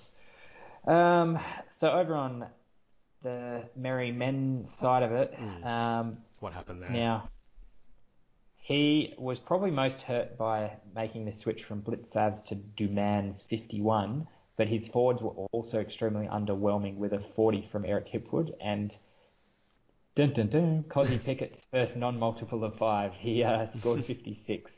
[0.87, 1.39] Um,
[1.79, 2.45] so over on
[3.23, 5.63] the Merry Men side of it, Hmm.
[5.63, 6.89] um, What happened there?
[6.89, 7.29] now
[8.67, 14.27] He was probably most hurt by making the switch from Blicavs to Dumans 51,
[14.57, 18.91] but his forwards were also extremely underwhelming with a 40 from Eric Hipwood and
[20.17, 23.13] dun dun dun, Kozzy Pickett's first non-multiple of five.
[23.17, 24.69] He uh, scored 56.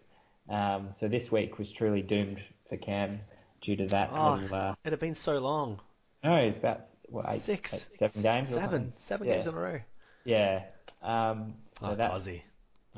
[0.50, 2.38] Um, so this week was truly doomed
[2.70, 3.22] for Cam
[3.64, 4.12] due to that.
[4.14, 5.80] Oh, little, uh, it had been so long.
[6.24, 8.50] no, it's about what, eight, Six, eight, seven games.
[8.54, 9.34] seven, seven Yeah.
[9.34, 9.80] games in a row.
[10.26, 10.64] Yeah.
[11.02, 12.44] Um, so Oh, that, Ozzy.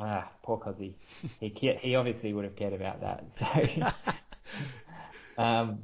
[0.01, 0.93] Ah, poor Cozzy.
[1.39, 1.49] he
[1.81, 3.23] he obviously would have cared about that.
[5.37, 5.79] So, um,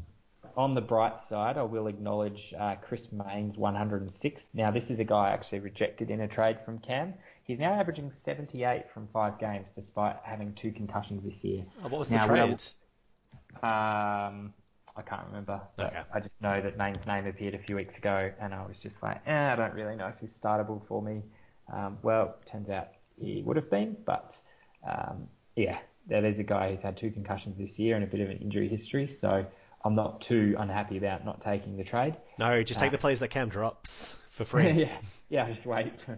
[0.55, 4.41] on the bright side, I will acknowledge uh, Chris Mayne's 106.
[4.53, 7.13] Now, this is a guy actually rejected in a trade from Cam.
[7.43, 11.63] He's now averaging 78 from five games, despite having two concussions this year.
[11.83, 12.63] Oh, what was Now, the I- trade?
[13.63, 14.53] Um,
[14.95, 16.01] I can't remember, Okay.
[16.13, 18.95] I just know that Main's name appeared a few weeks ago, and I was just
[19.03, 21.21] like, eh, I don't really know if he's startable for me.
[21.71, 22.87] Um, well, turns out
[23.19, 24.33] he would have been, but
[24.87, 28.21] um, yeah, that is a guy who's had two concussions this year and a bit
[28.21, 29.45] of an injury history, so
[29.83, 32.15] I'm not too unhappy about not taking the trade.
[32.39, 34.71] No, just take the plays that Cam drops for free.
[34.75, 34.97] yeah,
[35.29, 36.17] yeah, just wait for,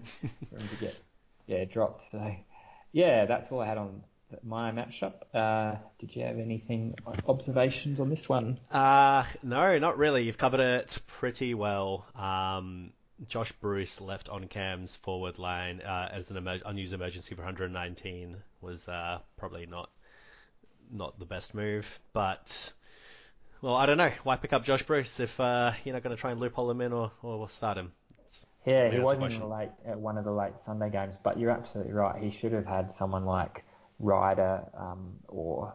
[0.50, 0.96] for him to get
[1.48, 2.04] yeah dropped.
[2.12, 2.36] So
[2.92, 4.04] yeah, that's all I had on
[4.44, 5.14] my matchup.
[5.34, 6.96] Uh, did you have anything
[7.28, 8.60] observations on this one?
[8.72, 10.24] Uh, no, not really.
[10.24, 12.06] You've covered it pretty well.
[12.16, 12.92] Um,
[13.28, 18.38] Josh Bruce left on Cam's forward line uh, as an emer- unused emergency for 119
[18.62, 19.90] was uh, probably not
[20.92, 22.72] not the best move, but
[23.62, 24.12] well, I don't know.
[24.24, 26.82] Why pick up Josh Bruce if uh, you're not going to try and loophole him
[26.82, 27.92] in or, or start him?
[28.20, 31.38] It's- Yeah, he wasn't in the late at one of the late Sunday games, but
[31.38, 32.22] you're absolutely right.
[32.24, 33.64] He should have had someone like
[34.00, 35.74] Ryder um, or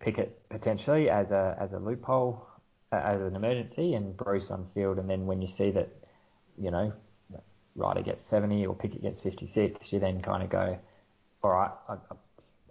[0.00, 2.46] Pickett potentially as a as a loophole,
[2.90, 4.98] uh, as an emergency, and Bruce on field.
[4.98, 5.88] And then when you see that,
[6.58, 6.92] you know,
[7.76, 10.78] Ryder gets 70 or Pickett gets 56, you then kind of go,
[11.42, 12.16] all right, I, I-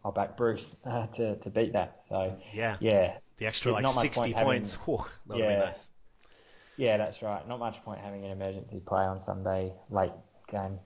[0.05, 2.03] I'll back Bruce uh, to to beat that.
[2.07, 4.75] So Yeah, yeah, the extra There's like 60 point having- points.
[4.75, 4.87] That
[5.27, 5.59] would Yeah.
[5.59, 5.89] be nice.
[6.77, 7.45] yeah, that's right.
[7.47, 10.13] Not much point having an emergency play on Sunday late
[10.49, 10.79] game.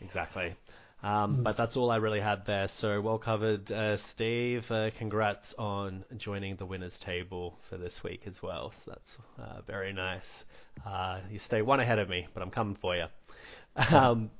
[0.00, 0.54] Exactly.
[1.02, 2.66] Um, but that's all I really had there.
[2.66, 4.70] So well covered, uh, Steve.
[4.70, 8.72] Uh, congrats on joining the winners table for this week as well.
[8.72, 10.44] So that's uh, very nice.
[10.84, 13.06] Uh, you stay one ahead of me, but I'm coming for you.
[13.92, 14.30] Um,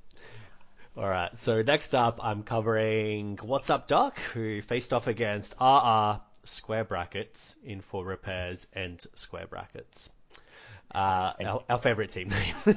[0.97, 1.31] all right.
[1.38, 7.55] So next up, I'm covering What's Up Doc, who faced off against RR square brackets
[7.62, 10.11] in for repairs and square brackets.
[10.94, 12.55] Uh, our, our favorite team name.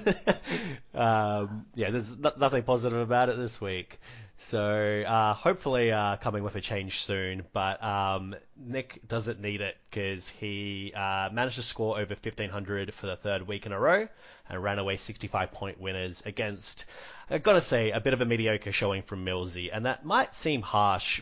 [0.93, 4.00] um, yeah, there's no, nothing positive about it this week.
[4.41, 7.45] So uh, hopefully uh, coming with a change soon.
[7.54, 13.06] But um, Nick doesn't need it because he uh, managed to score over 1500 for
[13.06, 14.08] the third week in a row
[14.50, 16.86] and ran away 65 point winners against,
[17.30, 19.69] I've got to say, a bit of a mediocre showing from Millsy.
[19.71, 21.21] And that might seem harsh,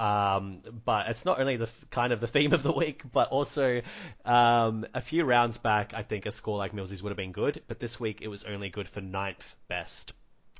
[0.00, 3.82] um, but it's not only the kind of the theme of the week, but also
[4.24, 7.62] um, a few rounds back, I think a score like Millsy's would have been good,
[7.68, 10.14] but this week it was only good for ninth best.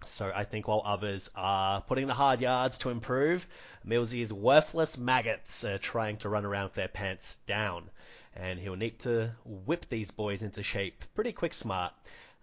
[0.04, 3.46] So I think while others are putting the hard yards to improve,
[3.82, 7.88] Millsy's worthless maggots are trying to run around with their pants down,
[8.36, 11.94] and he'll need to whip these boys into shape pretty quick smart.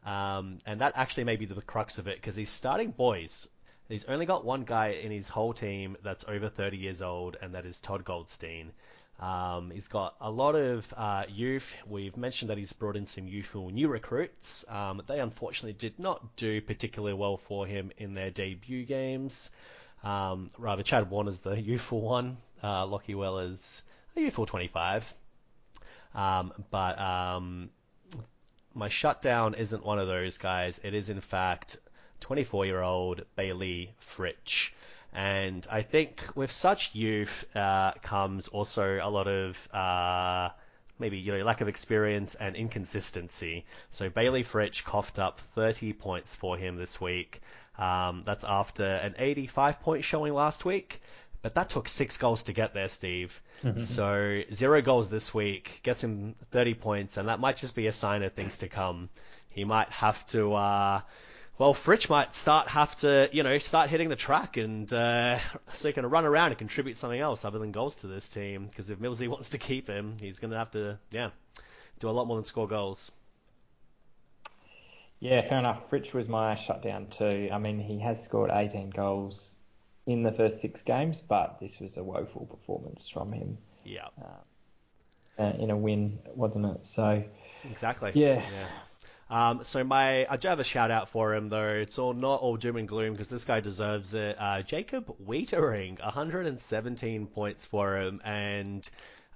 [0.04, 3.48] Um, and that actually may be the crux of it because he's starting boys
[3.90, 7.54] He's only got one guy in his whole team that's over 30 years old, and
[7.56, 8.72] that is Todd Goldstein.
[9.20, 11.66] Um, he's got a lot of uh, youth.
[11.88, 14.66] We've mentioned that he's brought in some youthful new recruits.
[14.70, 19.52] Um, they unfortunately did not do particularly well for him in their debut games.
[20.04, 22.38] Um, rather, Chad Warner's the youthful one.
[22.64, 23.82] Uh, Lockie Weller's
[24.16, 25.12] a youthful 25.
[26.14, 27.70] Um, but um,
[28.74, 30.80] my shutdown isn't one of those guys.
[30.84, 31.78] It is, in fact,
[32.20, 34.72] 24 year old Bailey Fritsch.
[35.14, 40.50] And I think with such youth uh, comes also a lot of uh,
[41.00, 43.66] maybe you know lack of experience and inconsistency.
[43.90, 47.42] So Bailey Fritsch coughed up 30 points for him this week.
[47.78, 51.02] Um, that's after an 85 point showing last week.
[51.44, 53.40] But that took six goals to get there, Steve.
[53.78, 57.92] So zero goals this week gets him 30 points, and that might just be a
[57.92, 59.10] sign of things to come.
[59.50, 61.02] He might have to, uh,
[61.58, 65.40] well, Fritsch might start have to, you know, start hitting the track, and uh,
[65.74, 68.68] so he can run around and contribute something else other than goals to this team.
[68.68, 71.32] Because if Millsy wants to keep him, he's going to have to, yeah,
[72.00, 73.12] do a lot more than score goals.
[75.20, 75.82] Yeah, fair enough.
[75.90, 77.50] Fritsch was my shutdown too.
[77.52, 79.40] I mean, he has scored 18 goals
[80.06, 84.10] in the first six games, but this was a woeful performance from him Yeah,
[85.40, 86.82] uh, in a win, wasn't it?
[86.96, 87.24] So,
[87.70, 88.12] exactly.
[88.14, 88.48] Yeah.
[88.52, 88.68] yeah.
[89.30, 91.68] Um, so my I do have a shout out for him though.
[91.68, 94.38] It's all not all doom and gloom because this guy deserves it.
[94.40, 98.88] Uh, Jacob Weitering, 117 points for him, and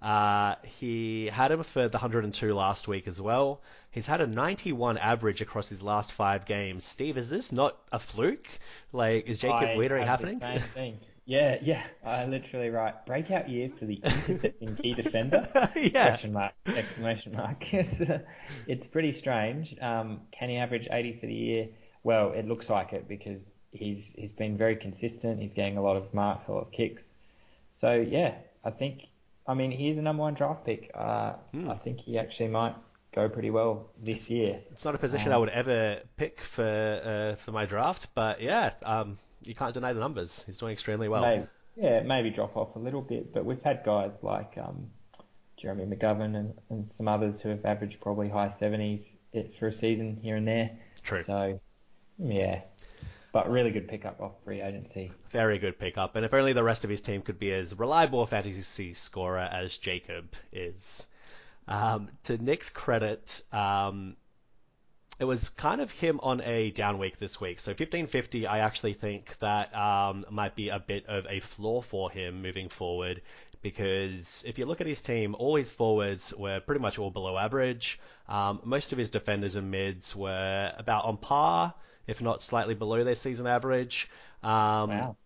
[0.01, 3.61] uh, he had him for the 102 last week as well.
[3.91, 6.85] He's had a 91 average across his last five games.
[6.85, 8.47] Steve, is this not a fluke?
[8.93, 10.39] Like, is Jacob I had the happening?
[11.31, 11.83] Yeah, yeah.
[12.05, 15.47] I literally write breakout year for the intercepting key defender.
[15.77, 16.09] yeah.
[16.09, 16.51] Question mark!
[16.65, 17.57] Exclamation mark!
[17.71, 18.23] it's,
[18.67, 19.73] it's pretty strange.
[19.81, 21.67] Um, can he average 80 for the year?
[22.03, 23.39] Well, it looks like it because
[23.71, 25.39] he's he's been very consistent.
[25.39, 27.01] He's getting a lot of marks, a lot of kicks.
[27.79, 28.33] So yeah,
[28.65, 29.03] I think.
[29.47, 30.91] I mean, he's a number one draft pick.
[30.93, 31.69] Uh, Hmm.
[31.71, 32.75] I think he actually might
[33.15, 34.59] go pretty well this year.
[34.71, 38.41] It's not a position Um, I would ever pick for uh, for my draft, but
[38.41, 40.43] yeah, um, you can't deny the numbers.
[40.45, 41.21] He's doing extremely well.
[41.21, 44.87] Maybe, yeah, maybe drop off a little bit, but we've had guys like um,
[45.57, 49.03] Jeremy McGovern and, and some others who have averaged probably high 70s
[49.59, 50.71] for a season here and there.
[51.03, 51.23] True.
[51.25, 51.59] So,
[52.19, 52.61] yeah,
[53.31, 55.11] but really good pickup off free agency.
[55.31, 58.21] Very good pickup, and if only the rest of his team could be as reliable
[58.21, 61.07] a fantasy scorer as Jacob is.
[61.67, 64.17] Um, to Nick's credit, um,
[65.21, 67.59] it was kind of him on a down week this week.
[67.59, 72.09] So 1550, I actually think that um, might be a bit of a flaw for
[72.09, 73.21] him moving forward.
[73.61, 77.37] Because if you look at his team, all his forwards were pretty much all below
[77.37, 77.99] average.
[78.27, 81.75] Um, most of his defenders and mids were about on par,
[82.07, 84.09] if not slightly below their season average.
[84.41, 85.17] Um, Wow.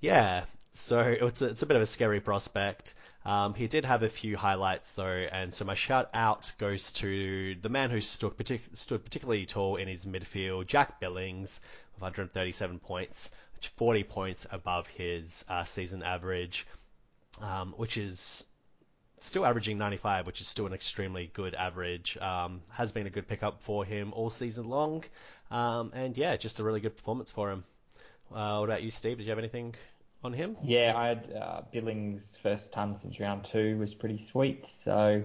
[0.00, 2.94] yeah, so it's a, it's a bit of a scary prospect.
[3.26, 7.56] Um, he did have a few highlights though, and so my shout out goes to
[7.56, 11.58] the man who stood, partic- stood particularly tall in his midfield, Jack Billings,
[11.94, 16.68] with 137 points, which 40 points above his uh, season average,
[17.40, 18.44] um, which is
[19.18, 22.16] still averaging 95, which is still an extremely good average.
[22.18, 25.02] Um, has been a good pickup for him all season long,
[25.50, 27.64] um, and yeah, just a really good performance for him.
[28.32, 29.18] Uh, what about you, Steve?
[29.18, 29.74] Did you have anything
[30.26, 30.56] on him?
[30.62, 34.64] Yeah, I had uh, Billings' first ton since round two was pretty sweet.
[34.84, 35.22] So,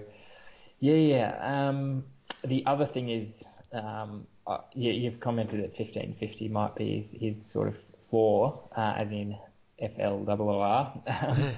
[0.80, 1.68] yeah, yeah.
[1.68, 2.04] Um,
[2.44, 3.28] the other thing is,
[3.72, 7.74] um, uh, you, you've commented that 1550 might be his, his sort of
[8.08, 9.36] floor, uh, as in
[9.78, 11.02] FLOOR.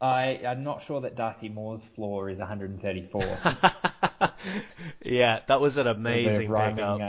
[0.00, 3.22] I, I'm not sure that Darcy Moore's floor is 134.
[5.02, 7.00] yeah, that was an A bit of amazing rhyming, pickup.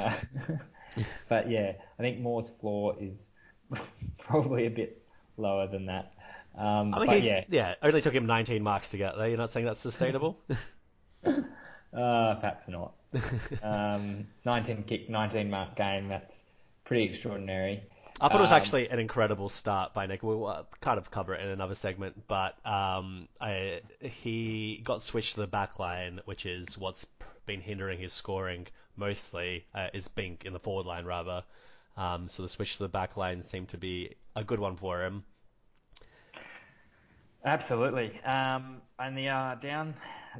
[0.48, 3.12] uh, but yeah, I think Moore's floor is
[4.20, 5.05] probably a bit
[5.38, 6.14] lower than that.
[6.58, 9.28] Um, I mean, but he, yeah, yeah, only took him 19 marks to get there.
[9.28, 10.40] You're not saying that's sustainable?
[11.94, 12.94] Uh, perhaps not.
[13.64, 16.10] um, 19 kick, 19 mark game.
[16.10, 16.30] That's
[16.84, 17.84] pretty extraordinary.
[18.20, 20.22] I thought it was Um, actually an incredible start by Nick.
[20.24, 25.36] We'll uh, kind of cover it in another segment, but um, I, he got switched
[25.36, 27.06] to the back line, which is what's
[27.46, 28.68] been hindering his scoring
[28.98, 31.44] mostly, uh, is being in the forward line rather.
[31.98, 35.04] Um, so the switch to the back line seemed to be a good one for
[35.04, 35.24] him.
[37.46, 38.20] Absolutely.
[38.26, 39.94] Um, and the uh, down,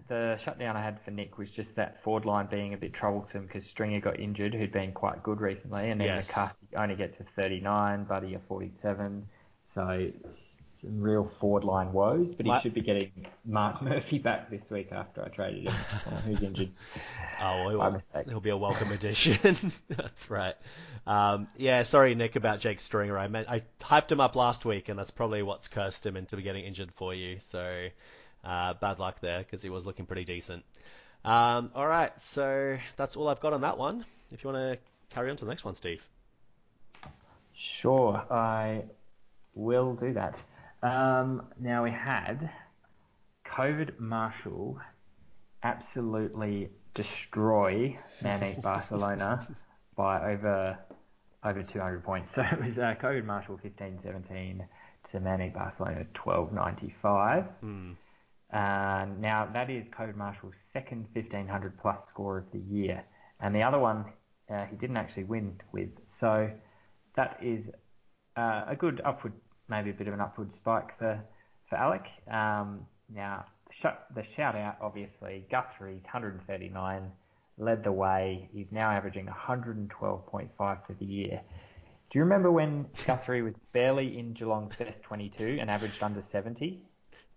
[0.10, 3.46] the shutdown I had for Nick was just that forward line being a bit troublesome
[3.46, 6.28] because Stringer got injured, who'd been quite good recently, and then Yes.
[6.28, 9.28] McCarthy only gets to 39, Buddy a 47.
[9.76, 10.12] So
[10.86, 12.64] some real forward line woes, but he What?
[12.64, 13.12] should be getting
[13.44, 15.74] Mark Murphy back this week after I traded him,
[16.26, 16.72] who's injured.
[17.42, 19.58] Oh, he'll, he'll be a welcome addition.
[19.90, 20.56] that's right.
[21.08, 23.18] Um, yeah, sorry, Nick, about Jake Stringer.
[23.18, 26.42] I meant I hyped him up last week, and that's probably what's cursed him into
[26.42, 27.40] getting injured for you.
[27.40, 27.88] So
[28.44, 30.64] uh, bad luck there because he was looking pretty decent.
[31.24, 34.06] Um, all right, so that's all I've got on that one.
[34.32, 34.80] If you want to
[35.14, 36.08] carry on to the next one, Steve.
[37.82, 38.84] Sure, I
[39.56, 40.36] will do that.
[40.86, 42.52] Um, now we had
[43.58, 44.80] COVID Marshall
[45.64, 49.48] absolutely destroy Manic Barcelona
[49.98, 50.78] by over
[51.44, 52.30] over 200 points.
[52.36, 54.62] So it was uh, COVID Marshall 15-17
[55.12, 57.48] to Manic Barcelona 12-95.
[57.62, 57.92] Hmm.
[58.54, 63.04] Uh, now that is COVID Marshall's second 1500 plus score of the year,
[63.40, 64.06] and the other one
[64.54, 65.90] uh, he didn't actually win with.
[66.20, 66.52] So
[67.16, 67.66] that is
[68.38, 69.34] uh, a good upward,
[69.70, 71.24] maybe a bit of an upward spike for
[71.70, 72.04] for Alec.
[72.30, 73.46] Um, now
[74.14, 77.12] the, shout out, obviously, Guthrie 139
[77.58, 78.50] led the way.
[78.54, 81.42] He's now averaging 112.5 for the year.
[82.12, 86.82] Do you remember when Guthrie was barely in Geelong's best 22 and averaged under 70?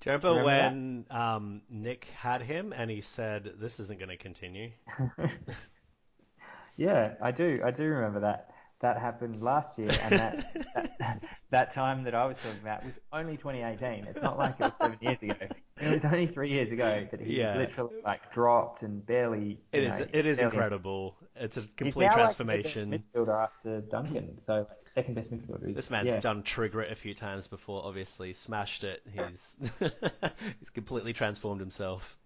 [0.00, 4.10] Do you remember, Remember when um, Nick had him and he said this isn't going
[4.10, 4.70] to continue?
[6.76, 7.60] yeah, I do.
[7.64, 8.50] I do remember that.
[8.80, 10.64] That happened last year, and that,
[11.00, 14.06] that that time that I was talking about was only 2018.
[14.06, 15.34] It's not like it was seven years ago.
[15.80, 17.56] It was only three years ago that he Yeah.
[17.56, 19.58] literally like dropped and barely.
[19.72, 21.16] It is know, it is barely- incredible.
[21.36, 22.90] It's a He's complete now, like, transformation.
[22.90, 25.74] second midfielder after Duncan, so second best midfielder.
[25.74, 26.20] This man's yeah.
[26.20, 27.84] done trigger it a few times before.
[27.84, 29.02] Obviously, smashed it.
[29.12, 32.16] He's he's completely transformed himself.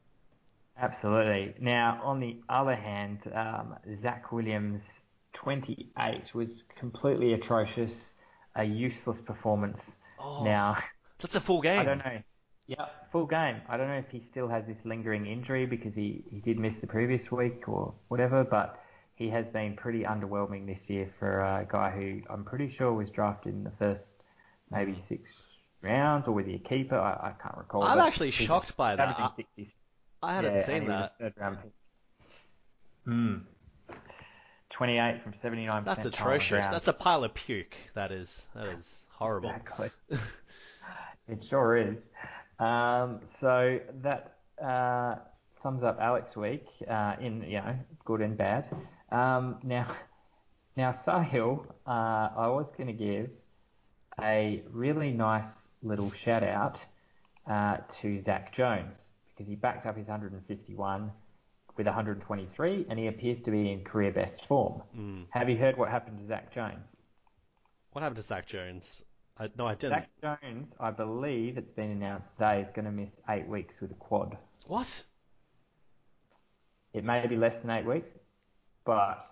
[0.79, 1.55] Absolutely.
[1.61, 4.81] Now, on the other hand, um, Zach Williams,
[5.43, 7.91] 28, was completely atrocious,
[8.57, 9.81] a useless performance.
[10.19, 10.79] Oh, Now,
[11.19, 11.79] that's a full game.
[11.81, 12.23] I don't know.
[12.67, 13.57] Yeah, full game.
[13.69, 16.75] I don't know if he still has this lingering injury because he, he did miss
[16.81, 18.81] the previous week or whatever, but
[19.17, 23.11] he has been pretty underwhelming this year for a guy who I'm pretty sure was
[23.11, 24.01] drafted in the first
[24.71, 25.29] maybe six
[25.83, 26.97] rounds or was he a keeper?
[26.97, 27.83] I, I can't recall.
[27.83, 29.17] I'm actually shocked by that.
[29.19, 29.75] I, 60
[30.23, 31.19] I hadn't yeah, seen and he was that.
[31.19, 31.73] third round pick.
[33.05, 33.37] Hmm.
[34.83, 35.85] 28 from 79%.
[35.85, 36.67] That's atrocious.
[36.67, 37.77] That's a pile of puke.
[37.95, 39.51] That is that is horrible.
[39.51, 39.91] Exactly.
[41.29, 41.97] it sure is.
[42.59, 45.21] Um, so that uh,
[45.63, 48.65] sums up Alex week uh, in you know good and bad.
[49.13, 49.95] Um, now,
[50.77, 51.91] now Sahil, uh,
[52.37, 53.31] I was going to give
[54.21, 55.45] a really nice
[55.85, 56.77] little shout out
[57.49, 58.91] uh, to Zach Jones
[59.29, 61.13] because he backed up his 151
[61.77, 64.83] with 123 and he appears to be in career best form.
[64.97, 65.27] Mm.
[65.31, 66.79] Have you heard what happened to Zach Jones?
[67.93, 69.03] What happened to Zach Jones?
[69.39, 70.05] I, no, I didn't.
[70.23, 73.91] Zach Jones, I believe it's been announced today, is going to miss eight weeks with
[73.91, 74.37] a quad.
[74.67, 75.05] What?
[76.93, 78.09] It may be less than eight weeks,
[78.85, 79.27] but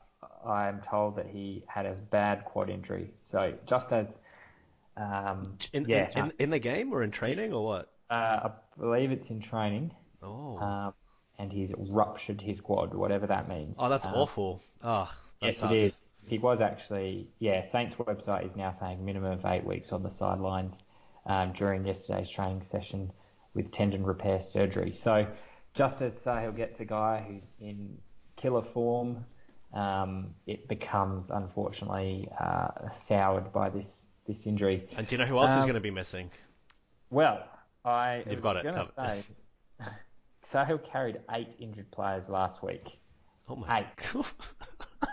[0.46, 3.10] I'm told that he had a bad quad injury.
[3.32, 4.06] So just as,
[4.96, 7.92] um, In, yeah, in, in the game or in training or what?
[8.10, 8.14] uh,
[8.48, 10.58] I believe it's in training, Oh.
[10.58, 10.94] um,
[11.40, 13.74] and he's ruptured his quad, whatever that means.
[13.78, 14.60] oh, that's Um, awful.
[14.82, 15.10] Oh,
[15.40, 15.72] that Yes, sucks.
[15.72, 16.00] it is.
[16.26, 20.12] He was actually, yeah, Saints website is now saying minimum of eight weeks on the
[20.18, 20.74] sidelines
[21.26, 23.10] um, during yesterday's training session
[23.54, 25.00] with tendon repair surgery.
[25.02, 25.26] So
[25.74, 27.96] just as Sahil gets a guy who's in
[28.36, 29.24] killer form,
[29.72, 32.68] um, it becomes unfortunately uh,
[33.08, 33.86] soured by this,
[34.28, 34.88] this injury.
[34.96, 36.30] And do you know who else is Um, going to be missing?
[37.08, 37.42] Well,
[37.84, 38.92] I You've got it covered.
[38.96, 39.24] say,
[40.52, 42.84] Sahil carried eight injured players last week.
[43.48, 43.80] Oh my.
[43.80, 43.86] eight.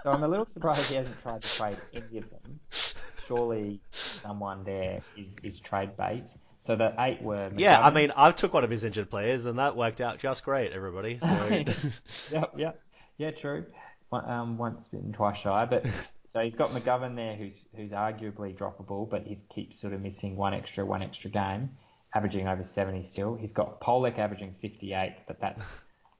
[0.03, 2.59] So I'm a little surprised he hasn't tried to trade any of them.
[3.27, 6.23] Surely someone there is, is trade bait.
[6.65, 7.51] So the eight were.
[7.55, 10.43] yeah, I mean, I took one of his injured players, and that worked out just
[10.43, 11.17] great, everybody.
[11.19, 11.27] So.
[12.31, 12.81] yep, yep,
[13.17, 13.65] yeah, true.
[14.11, 15.65] Um, once bitten, twice shy.
[15.65, 15.85] But
[16.33, 20.35] so he's got McGovern there, who's who's arguably droppable, but he keeps sort of missing
[20.35, 21.69] one extra, one extra game,
[22.13, 23.35] averaging over 70 still.
[23.35, 25.63] He's got Pollock averaging 58, but that's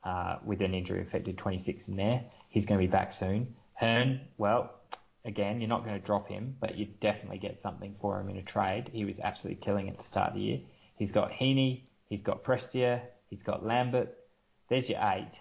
[0.04, 2.24] uh, with an injury affected 26 in there.
[2.50, 3.56] He's going to be back soon.
[3.74, 4.74] Hearn, well,
[5.26, 8.38] again, you're not going to drop him, but you definitely get something for him in
[8.38, 8.90] a trade.
[8.92, 10.60] He was absolutely killing it to start the year.
[10.98, 14.16] He's got Heeney, he's got Prestia, he's got Lambert.
[14.70, 15.32] There's your eight.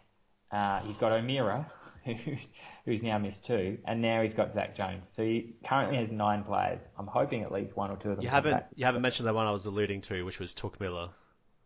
[0.53, 1.71] Uh, he's got O'Meara,
[2.85, 5.03] who's now missed two, and now he's got Zach Jones.
[5.17, 6.81] So he currently has nine players.
[6.99, 8.23] I'm hoping at least one or two of them.
[8.25, 8.69] You haven't back.
[8.75, 11.11] you haven't mentioned the one I was alluding to, which was Touk Miller.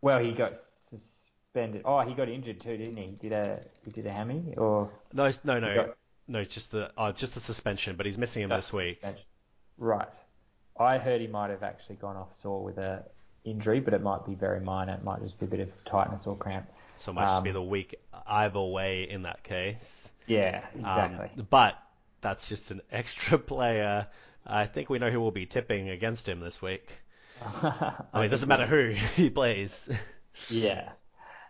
[0.01, 0.53] Well, he got
[0.89, 1.83] suspended.
[1.85, 3.17] Oh, he got injured too, didn't he?
[3.21, 6.91] He Did a he did a hammy or No, no, no, got- no, just the
[6.97, 9.03] oh, just the suspension, but he's missing him this week.
[9.77, 10.07] Right.
[10.79, 13.03] I heard he might have actually gone off sore with a
[13.43, 14.93] injury, but it might be very minor.
[14.93, 16.67] It might just be a bit of tightness or cramp.
[17.01, 17.95] So might just be Um, the week
[18.27, 20.11] either way in that case.
[20.27, 21.43] Yeah, Um, exactly.
[21.49, 21.75] but
[22.21, 24.07] that's just an extra player.
[24.45, 26.97] I think we know who will be tipping against him this week.
[27.43, 29.89] I mean, it doesn't matter who he plays.
[30.49, 30.89] Yeah,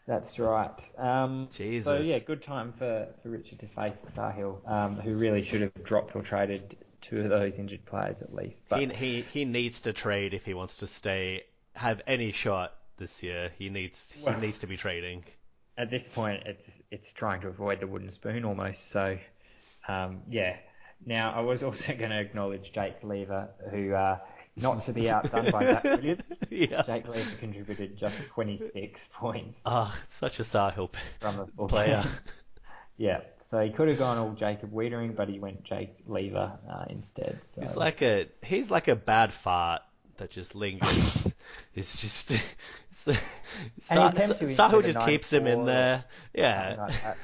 [0.08, 0.72] that's right.
[0.98, 5.62] Um, So yeah, good time for, for Richard to face Sahil, um, who really should
[5.62, 8.56] have dropped or traded two of those injured players at least.
[8.70, 11.44] But He, he he needs to trade if he wants to stay
[11.74, 13.52] have any shot this year.
[13.58, 15.24] He needs he Well- needs to be trading.
[15.78, 16.62] At this point, it's
[16.92, 18.78] it's trying to avoid the wooden spoon almost.
[18.94, 19.18] So
[19.88, 20.58] um, yeah.
[21.06, 24.20] Now I was also going to acknowledge Jake Lever, who uh,
[24.56, 26.22] not to be outdone by that Williams.
[26.50, 26.84] yeah.
[26.86, 32.04] Jake Lever contributed just 26 points Ah, such a Sahil p- from the full player.
[32.98, 33.22] yeah.
[33.50, 37.40] So he could have gone all Jacob Weitering, but he went Jake Lever uh, instead.
[37.56, 37.62] So.
[37.62, 39.82] He's like a he's like a bad fart
[40.18, 41.34] that just lingers.
[41.76, 42.30] it's just
[42.92, 43.14] Sa-
[43.82, 46.04] Sa- he Sa- Sahil just keeps him in there.
[46.34, 46.76] Yeah.
[46.76, 47.18] something like that.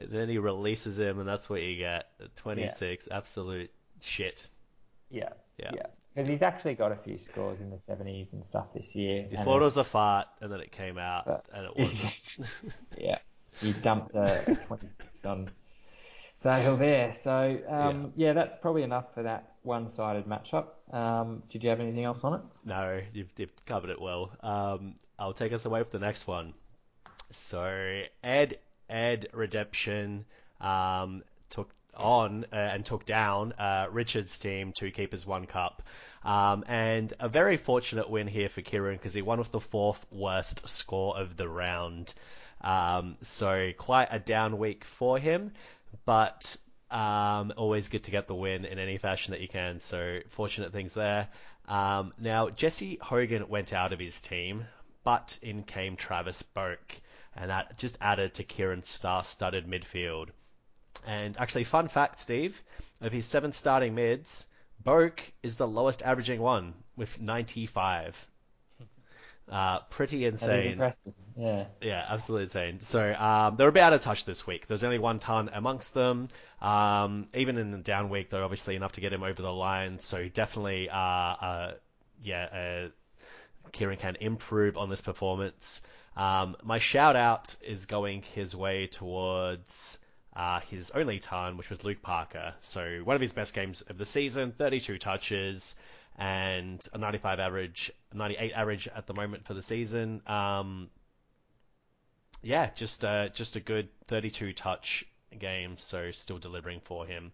[0.00, 2.06] And then he releases him, and that's what you get.
[2.36, 4.48] 26, absolute shit.
[5.10, 5.30] Yeah.
[5.58, 5.70] Yeah.
[5.74, 5.86] Yeah.
[6.14, 9.26] Because he's actually got a few scores in the 70s and stuff this year.
[9.30, 12.12] And thought it was a fart, and then it came out, But- and it wasn't.
[12.98, 13.18] yeah.
[13.60, 15.48] He dumped a 26 on
[16.42, 17.16] sale there.
[17.24, 18.32] So um, yeah.
[18.32, 20.66] that's probably enough for that one-sided matchup.
[20.92, 22.40] Um, did you have anything else on it?
[22.64, 24.32] No, you've, you've covered it well.
[24.42, 26.54] Um, I'll take us away with the next one.
[27.30, 30.24] So Ed Ed Redemption
[30.60, 35.82] um, took on uh, and took down uh, Richard's team to keep his one cup.
[36.22, 40.04] Um, and a very fortunate win here for Kieran because he won with the fourth
[40.10, 42.12] worst score of the round.
[42.60, 45.52] Um, so quite a down week for him,
[46.04, 46.56] but
[46.90, 49.80] um, always good to get the win in any fashion that you can.
[49.80, 51.28] So fortunate things there.
[51.68, 54.64] Um, now Jesse Hogan went out of his team,
[55.04, 57.00] but in came Travis Boak,
[57.36, 60.30] and that just added to Kieran's star-studded midfield.
[61.06, 62.60] And actually, fun fact, Steve,
[63.00, 64.46] of his seven starting mids,
[64.84, 68.26] Boak is the lowest averaging one with 95.
[69.50, 70.80] Uh, pretty insane.
[71.36, 71.64] Yeah.
[71.80, 72.78] Yeah, absolutely insane.
[72.82, 74.66] So um, they were a bit out of touch this week.
[74.66, 76.28] There's only one ton amongst them.
[76.60, 79.98] Um, even in the down week, they're obviously enough to get him over the line.
[79.98, 81.74] So definitely, uh, uh,
[82.22, 82.88] yeah, uh,
[83.72, 85.82] Kieran can improve on this performance.
[86.16, 89.98] Um, my shout out is going his way towards
[90.36, 92.54] uh, his only ton, which was Luke Parker.
[92.60, 95.74] So one of his best games of the season, 32 touches
[96.20, 100.20] and a 95 average, 98 average at the moment for the season.
[100.26, 100.90] Um,
[102.42, 105.04] yeah, just uh, just a good 32 touch
[105.38, 107.32] game, so still delivering for him.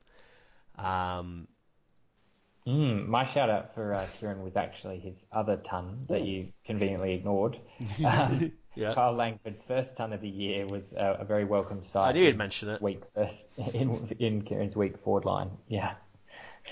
[0.79, 1.49] Um,
[2.65, 7.15] mm, my shout out for uh, Kieran was actually his other ton that you conveniently
[7.15, 7.59] ignored.
[8.05, 8.95] Um, yeah.
[8.95, 12.11] Kyle Langford's first ton of the year was a, a very welcome sight.
[12.11, 12.81] I knew you'd mention it.
[12.81, 13.35] Week first
[13.75, 15.51] in in Kieran's week forward line.
[15.67, 15.95] Yeah.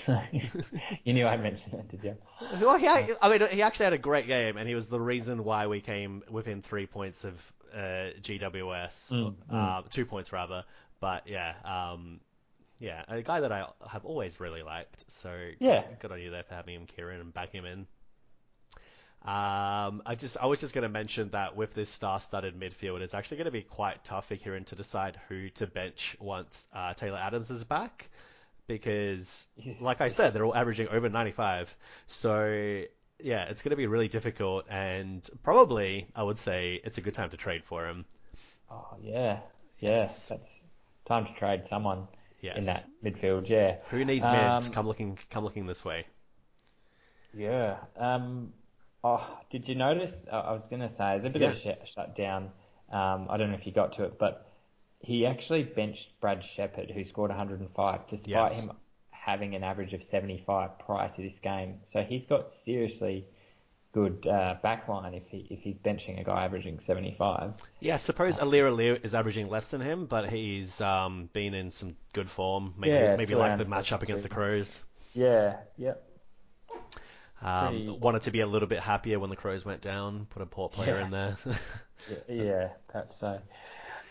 [1.03, 2.15] you knew I'd mention it, did you?
[2.61, 5.43] Well, he, I mean, he actually had a great game, and he was the reason
[5.43, 7.33] why we came within three points of
[7.73, 9.89] uh, GWS, mm, uh, mm.
[9.89, 10.63] two points rather.
[10.99, 12.19] But yeah, um,
[12.79, 15.05] yeah, a guy that I have always really liked.
[15.07, 17.87] So yeah, good on you there for having him, Kieran, and back him in.
[19.25, 23.15] Um, I just I was just going to mention that with this star-studded midfield, it's
[23.15, 26.93] actually going to be quite tough for Kieran to decide who to bench once uh,
[26.93, 28.09] Taylor Adams is back,
[28.67, 29.45] because
[29.81, 31.75] like I said, they're all averaging over 95.
[32.07, 32.83] So
[33.19, 37.13] yeah, it's going to be really difficult, and probably I would say it's a good
[37.13, 38.05] time to trade for him.
[38.69, 39.39] Oh yeah,
[39.79, 40.43] yes, that's
[41.07, 42.07] time to trade someone
[42.41, 42.57] yes.
[42.57, 43.49] in that midfield.
[43.49, 43.77] Yeah.
[43.91, 44.67] Who needs mids?
[44.67, 46.05] Um, come looking, come looking this way.
[47.33, 47.77] Yeah.
[47.97, 48.53] Um,
[49.07, 50.15] Oh, did you notice?
[50.31, 51.49] I was going to say, there's a bit yeah.
[51.49, 52.49] of a sh- shutdown.
[52.91, 54.49] Um, I don't know if you got to it, but
[55.05, 58.65] he actually benched Brad Sheppard, who scored 105, despite yes.
[58.65, 58.71] him
[59.11, 61.79] having an average of 75 prior to this game.
[61.93, 63.25] So he's got seriously
[63.93, 67.53] good uh, backline if he if he's benching a guy averaging 75.
[67.79, 71.71] Yeah, I suppose Aliir Aliir is averaging less than him, but he's um, been in
[71.71, 72.73] some good form.
[72.77, 74.83] Maybe yeah, maybe like the matchup against the Crows.
[75.13, 76.03] Yeah, yep.
[77.41, 77.99] Um, Pretty...
[77.99, 80.25] Wanted to be a little bit happier when the Crows went down.
[80.31, 81.05] Put a port player yeah.
[81.05, 81.37] in there.
[82.09, 83.39] yeah, yeah, perhaps so.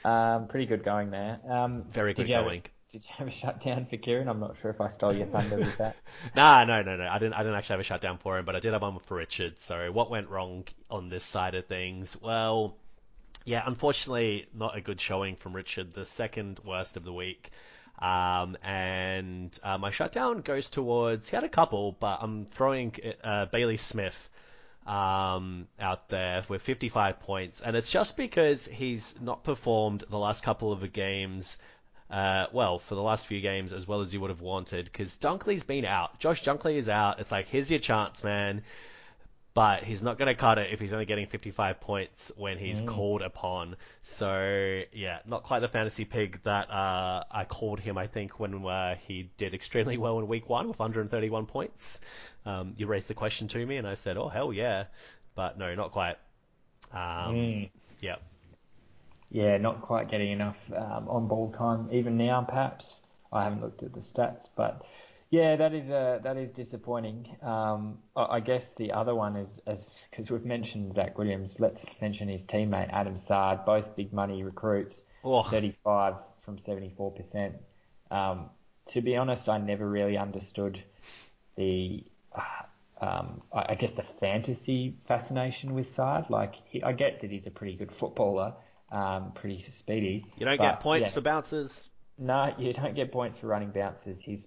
[0.05, 1.41] Um, pretty good going there.
[1.49, 2.63] Um, Very good going.
[2.63, 4.29] Have, did you have a shutdown for Kieran?
[4.29, 5.97] I'm not sure if I stole your thunder with that.
[6.37, 7.09] nah, no, no, no.
[7.09, 7.35] I didn't.
[7.35, 9.59] I didn't actually have a shutdown for him, but I did have one for Richard.
[9.59, 12.17] So what went wrong on this side of things?
[12.21, 12.77] Well,
[13.45, 15.93] yeah, unfortunately, not a good showing from Richard.
[15.93, 17.51] The second worst of the week.
[17.99, 22.93] Um, and uh, my shutdown goes towards, he had a couple, but I'm throwing
[23.23, 24.29] uh, Bailey Smith
[24.87, 27.61] um, out there with 55 points.
[27.61, 31.57] And it's just because he's not performed the last couple of games.
[32.11, 35.19] Uh, well, for the last few games, as well as you would have wanted, because
[35.19, 36.19] Dunkley's been out.
[36.19, 37.19] Josh Dunkley is out.
[37.19, 38.63] It's like, here's your chance, man
[39.55, 42.83] but he's not going to cut it if he's only getting 55 points when he's
[42.83, 42.89] mm.
[42.89, 43.77] called upon.
[44.03, 47.97] So yeah, not quite the fantasy pig that uh, I called him.
[47.97, 52.01] I think when uh, he did extremely well in week one with 131 points.
[52.45, 54.85] Um, you raised the question to me, and I said, "Oh hell yeah,"
[55.35, 56.17] but no, not quite.
[56.93, 57.71] Um, mm.
[58.01, 58.17] Yeah.
[59.31, 62.43] Yeah, not quite getting enough um, on ball time even now.
[62.43, 62.85] Perhaps
[63.33, 64.83] I haven't looked at the stats, but
[65.35, 67.27] yeah, that is uh, that is disappointing.
[67.43, 69.79] Um, I, guess the other one is as
[70.11, 71.51] because we've mentioned Zach Williams.
[71.59, 75.43] Let's mention his teammate Adam Saad, both big money recruits, oh.
[75.43, 76.15] 35
[76.45, 77.55] from 74 percent.
[78.13, 78.51] Um,
[78.93, 80.81] to be honest, I never really understood
[81.57, 86.27] the, uh, um, I, guess the fantasy fascination with Saad.
[86.31, 88.53] Like, he, I get that he's a pretty good footballer,
[88.93, 90.25] um, pretty speedy.
[90.37, 91.89] You don't but, get points yeah, for bounces.
[92.19, 94.17] No, you don't get points for running bounces.
[94.21, 94.39] He's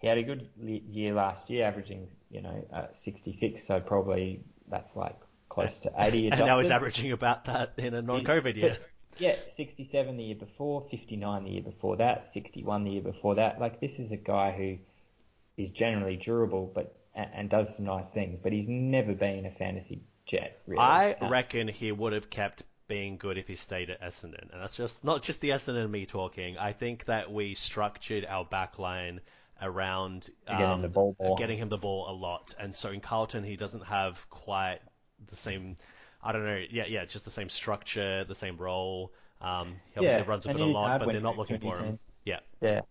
[0.00, 3.60] he had a good year last year, averaging you know uh, 66.
[3.68, 4.40] So probably
[4.70, 5.16] that's like
[5.48, 6.28] close to 80.
[6.32, 8.78] and now he's averaging about that in a non-COVID year.
[9.18, 13.60] yeah, 67 the year before, 59 the year before that, 61 the year before that.
[13.60, 18.38] Like this is a guy who is generally durable, but and does some nice things,
[18.42, 20.60] but he's never been a fantasy jet.
[20.66, 20.80] Really.
[20.80, 24.62] I Uh, reckon he would have kept being good if he stayed at Essendon, and
[24.62, 26.56] that's just not just the Essendon me talking.
[26.56, 29.20] I think that we structured our back line
[29.60, 33.84] around um, ball getting him the ball a lot, and so in Carlton he doesn't
[33.84, 34.80] have quite
[35.28, 35.76] the same.
[36.22, 36.62] I don't know.
[36.70, 39.12] Yeah, yeah, just the same structure, the same role.
[39.40, 41.80] Um, he obviously Yeah, runs with and it a lot, but they're not looking for
[41.84, 41.86] him.
[41.86, 41.98] team.
[42.24, 42.40] Yeah.
[42.60, 42.82] Yeah,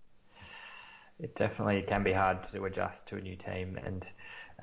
[1.20, 4.06] it definitely can be hard to adjust to a new team, and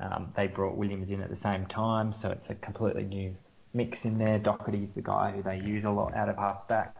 [0.00, 3.36] um, they brought Williams in at the same time, so it's a completely new
[3.74, 4.38] mix in there.
[4.38, 6.96] Docherty's the guy who they use a lot out of half back.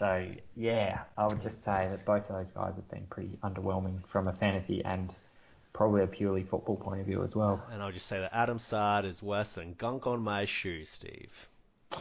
[0.00, 0.26] So
[0.56, 4.28] yeah, I would just say that both of those guys have been pretty underwhelming from
[4.28, 5.14] a fantasy and
[5.74, 7.62] probably a purely football point of view as well.
[7.70, 11.48] And I'll just say that Adam Saad is worse than gunk on my shoe, Steve.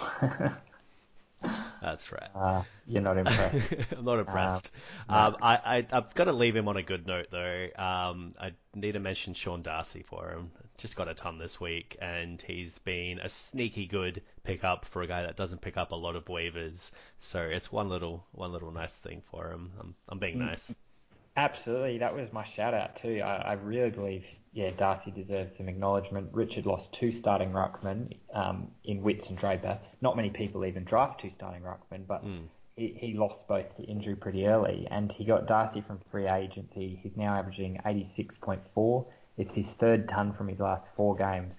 [1.82, 2.30] That's right.
[2.36, 3.76] uh, you're not impressed.
[3.98, 4.72] I'm not impressed.
[5.10, 5.16] no.
[5.16, 7.68] Um, I, I, I've got to leave him on a good note, though.
[7.78, 10.52] Um, I need to mention Sean Darcy for him.
[10.78, 15.08] Just got a ton this week, and he's been a sneaky good pickup for a
[15.08, 16.92] guy that doesn't pick up a lot of waivers.
[17.20, 19.72] So it's one little, one little nice thing for him.
[19.80, 20.74] I'm, I'm being nice.
[21.38, 23.22] Absolutely, that was my shout out too.
[23.24, 26.30] I, I really believe, yeah, Darcy deserves some acknowledgement.
[26.32, 29.78] Richard lost two starting ruckmen um, in Witts and Draper.
[30.02, 32.48] Not many people even draft two starting ruckmen, but Mm.
[32.76, 37.00] he, he lost both to injury pretty early, and he got Darcy from free agency.
[37.04, 39.06] He's now averaging 86.4.
[39.38, 41.54] It's his third ton from his last four games.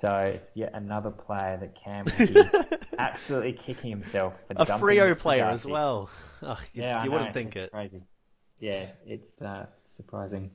[0.00, 5.44] So it's yet another player that Cam be absolutely kicking himself for A Frio player
[5.44, 6.08] as well.
[6.42, 7.72] Ugh, you Yeah, you wouldn't think it's it.
[7.72, 8.02] Crazy.
[8.60, 9.66] Yeah, it's uh,
[9.96, 10.52] surprising.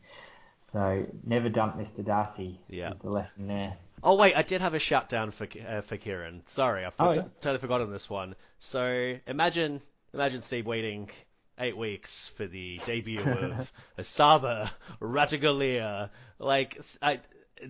[0.74, 2.04] So never dump Mr.
[2.06, 2.60] Darcy.
[2.68, 2.94] Yeah.
[3.02, 3.78] the lesson there.
[4.02, 6.42] Oh wait, I did have a shutdown for uh, for Kieran.
[6.48, 7.26] Sorry, I Oh, for- yeah.
[7.40, 8.36] totally forgotten this one.
[8.60, 9.82] So imagine
[10.14, 11.10] imagine Steve waiting
[11.60, 16.10] eight weeks for the debut of Esava Ratugolea.
[16.40, 17.20] Like I,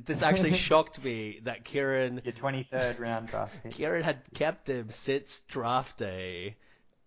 [0.05, 3.55] this actually shocked me that Kieran Your 23rd round draft.
[3.71, 6.55] Kieran had kept him since draft day.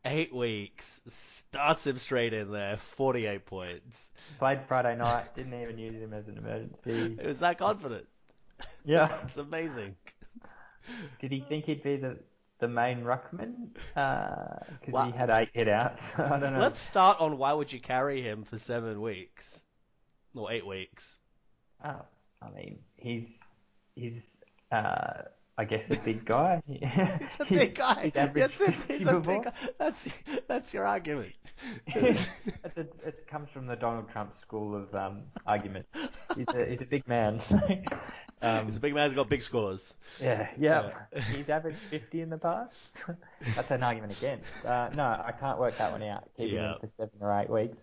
[0.08, 4.10] Eight weeks, starts him straight in there, 48 points.
[4.38, 5.34] Played Friday night.
[5.34, 7.16] Didn't even use him as an emergency.
[7.20, 8.06] It was that confident.
[8.84, 9.18] Yeah.
[9.26, 9.96] It's amazing.
[11.20, 12.18] Did he think he'd be the
[12.60, 13.74] the main ruckman?
[13.94, 16.00] Because Well- he had eight hit outs.
[16.16, 16.60] I don't know.
[16.60, 19.60] Let's start on why would you carry him for seven weeks?
[20.34, 21.18] Or eight weeks.
[21.84, 22.02] Oh,
[22.40, 23.24] I mean, he's
[23.96, 24.22] he's
[24.70, 25.22] uh,
[25.58, 26.62] I guess a big guy.
[26.66, 26.82] He's
[27.40, 28.12] a big guy.
[28.14, 28.74] That's it.
[28.88, 29.52] He's a big guy.
[29.78, 30.08] That's
[30.48, 31.32] that's your argument.
[31.86, 32.26] it's
[32.76, 35.86] a, it comes from the Donald Trump school of um, argument.
[36.36, 37.40] He's a, he's a big man.
[38.42, 39.94] um, He's a big man who's got big scores.
[40.20, 40.90] yeah, yeah.
[41.34, 42.76] He's averaged 50 in the past.
[43.54, 44.64] That's an argument against.
[44.64, 46.28] Uh, no, I can't work that one out.
[46.36, 46.72] Keeping Yeah.
[46.74, 47.78] him for seven or eight weeks.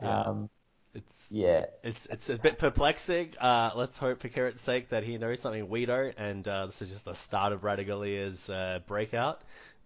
[0.00, 0.20] Yeah.
[0.20, 0.50] Um,
[0.96, 1.66] It's yeah.
[1.82, 3.34] it's it's a bit perplexing.
[3.38, 6.80] Uh, let's hope for Kieran's sake that he knows something we don't, and uh, this
[6.80, 9.42] is just the start of Ratugolea's uh, breakout.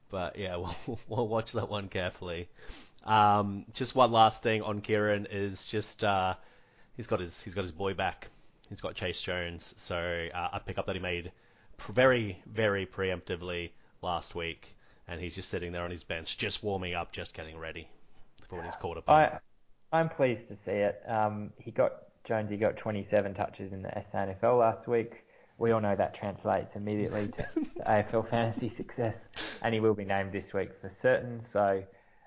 [0.08, 0.56] But yeah,
[0.86, 2.48] we'll, we'll watch that one carefully.
[3.04, 6.34] Um, just one last thing on Kieran is just uh,
[6.96, 8.28] he's got his he's got his boy back.
[8.68, 9.96] He's got Chayce Jones, so
[10.32, 11.32] uh, a pickup that he made
[11.92, 14.76] very very preemptively last week,
[15.08, 17.88] and he's just sitting there on his bench, just warming up, just getting ready
[18.48, 19.18] for when he's called upon.
[19.18, 19.40] I,
[19.92, 21.02] I'm pleased to see it.
[21.08, 21.92] Um, he got
[22.24, 25.12] Jonesy got 27 touches in the SANFL last week.
[25.58, 27.42] We all know that translates immediately to,
[27.76, 29.16] to AFL fantasy success,
[29.62, 31.42] and he will be named this week for certain.
[31.52, 31.82] So,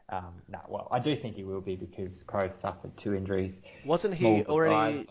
[0.10, 3.54] um, no, well, I do think he will be because Crow suffered two injuries.
[3.86, 5.08] Wasn't he already?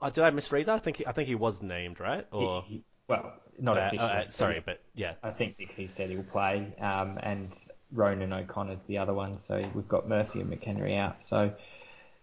[0.00, 0.74] Uh, did I misread that?
[0.76, 2.26] I think he, I think he was named, right?
[2.32, 6.24] Or He- he- well, not uh, uh, sorry, but yeah, I think Dixie said he'll
[6.24, 7.52] play, um, and
[7.92, 9.32] Ronin O'Connor's the other one.
[9.46, 11.16] So we've got Murphy and McHenry out.
[11.30, 11.52] So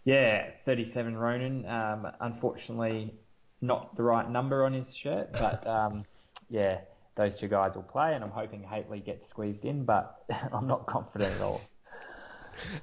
[0.05, 1.65] yeah, 37 Ronin.
[1.65, 3.13] Um, unfortunately,
[3.61, 6.05] not the right number on his shirt, but um,
[6.49, 6.79] yeah,
[7.15, 10.23] those two guys will play, and I'm hoping Hately gets squeezed in, but
[10.53, 11.61] I'm not confident at all.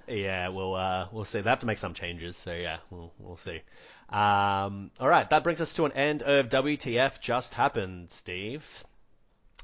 [0.08, 0.48] yeah.
[0.48, 1.40] We'll uh, we'll see.
[1.40, 3.60] They have to make some changes, so yeah, we'll we'll see.
[4.08, 8.64] Um, all right, that brings us to an end of WTF just happened, Steve.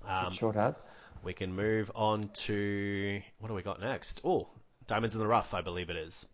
[0.06, 0.76] Um, it sure does.
[1.24, 4.20] we can move on to what do we got next?
[4.24, 4.48] Oh,
[4.86, 6.26] Diamonds in the Rough, I believe it is.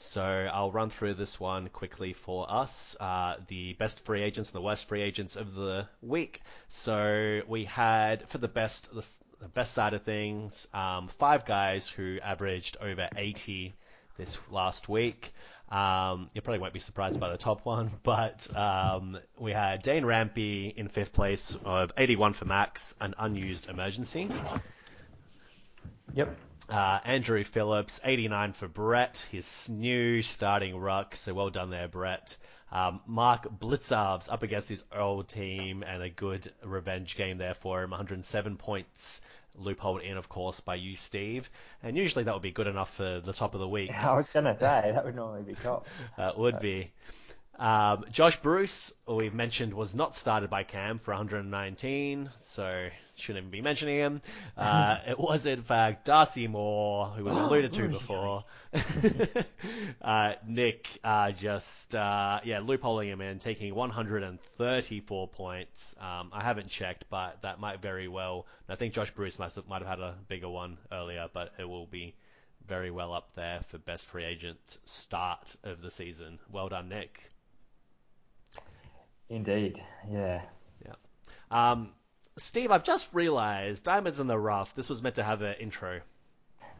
[0.00, 2.96] So I'll run through this one quickly for us.
[2.98, 6.40] Uh, the best free agents and the worst free agents of the week.
[6.68, 9.04] So we had for the best the,
[9.42, 13.74] the best side of things, um, five guys who averaged over 80
[14.16, 15.34] this last week.
[15.68, 20.04] Um, you probably won't be surprised by the top one, but um, we had Dane
[20.04, 24.30] Rampe in fifth place of 81 for max, an unused emergency.
[26.14, 26.34] Yep.
[26.70, 31.16] Uh, Andrew Phillips, 89 for Brett, his new starting ruck.
[31.16, 32.36] So well done there, Brett.
[32.70, 37.82] Um, Mark Blicavs up against his old team and a good revenge game there for
[37.82, 37.90] him.
[37.90, 39.20] 107 points,
[39.60, 41.50] loopholed in, of course, by you, Steve.
[41.82, 43.90] And usually that would be good enough for the top of the week.
[43.98, 45.86] I was going to say, that would normally be top.
[46.16, 46.92] Uh, would be.
[47.58, 52.88] Um, Josh Bruce, we've mentioned, was not started by Cam for 119, so
[53.20, 54.22] shouldn't even be mentioning him.
[54.56, 58.44] Uh, it was, in fact, Darcy Moore, who we alluded to before.
[60.02, 65.94] uh, Nick uh, just, uh, yeah, loopholing him in, taking 134 points.
[66.00, 68.46] Um, I haven't checked, but that might very well.
[68.68, 71.68] I think Josh Bruce must have, might have had a bigger one earlier, but it
[71.68, 72.14] will be
[72.68, 76.38] very well up there for best free agent start of the season.
[76.52, 77.30] Well done, Nick.
[79.28, 80.42] Indeed, yeah.
[80.84, 80.94] Yeah.
[81.50, 81.90] Um,
[82.40, 84.74] Steve, I've just realised Diamonds in the Rough.
[84.74, 86.00] This was meant to have an intro.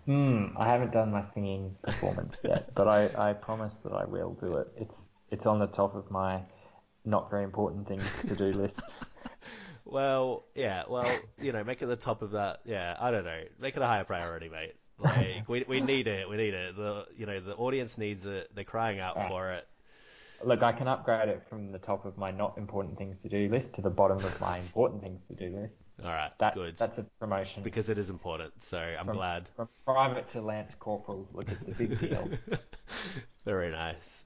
[0.06, 4.32] Hmm, I haven't done my singing performance yet, but I, I promise that I will
[4.40, 4.68] do it.
[4.76, 4.94] It's
[5.30, 6.40] it's on the top of my
[7.04, 8.74] not very important things to do list.
[9.84, 12.60] well, yeah, well, you know, make it the top of that.
[12.64, 14.74] Yeah, I don't know, make it a higher priority, mate.
[14.98, 16.76] Like we we need it, we need it.
[16.76, 18.50] The you know the audience needs it.
[18.54, 19.66] They're crying out for it.
[20.44, 23.48] Look, I can upgrade it from the top of my not important things to do
[23.48, 25.74] list to the bottom of my important things to do list.
[26.02, 26.76] All right, That, good.
[26.78, 27.62] That's a promotion.
[27.62, 29.48] Because it is important, so I'm from, glad.
[29.54, 32.28] From private to Lance Corporal, look, it's a big deal.
[33.44, 34.24] Very nice.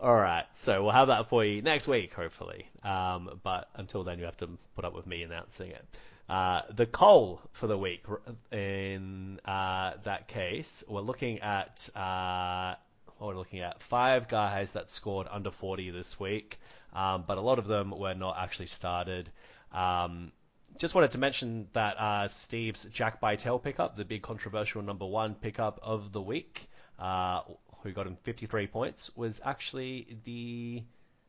[0.00, 2.66] All right, so we'll have that for you next week, hopefully.
[2.84, 5.84] Um, but until then, you have to put up with me announcing it.
[6.28, 8.04] Uh, the coal for the week
[8.52, 12.76] in uh, that case, we're looking at uh,
[13.20, 16.58] what we're looking at five guys that scored under 40 this week,
[16.94, 19.30] um, but a lot of them were not actually started.
[19.72, 20.32] Um,
[20.78, 25.34] just wanted to mention that uh, Steve's Jack Bytel pickup, the big controversial number one
[25.34, 26.68] pickup of the week,
[26.98, 27.42] uh,
[27.82, 30.82] who got him 53 points, was actually the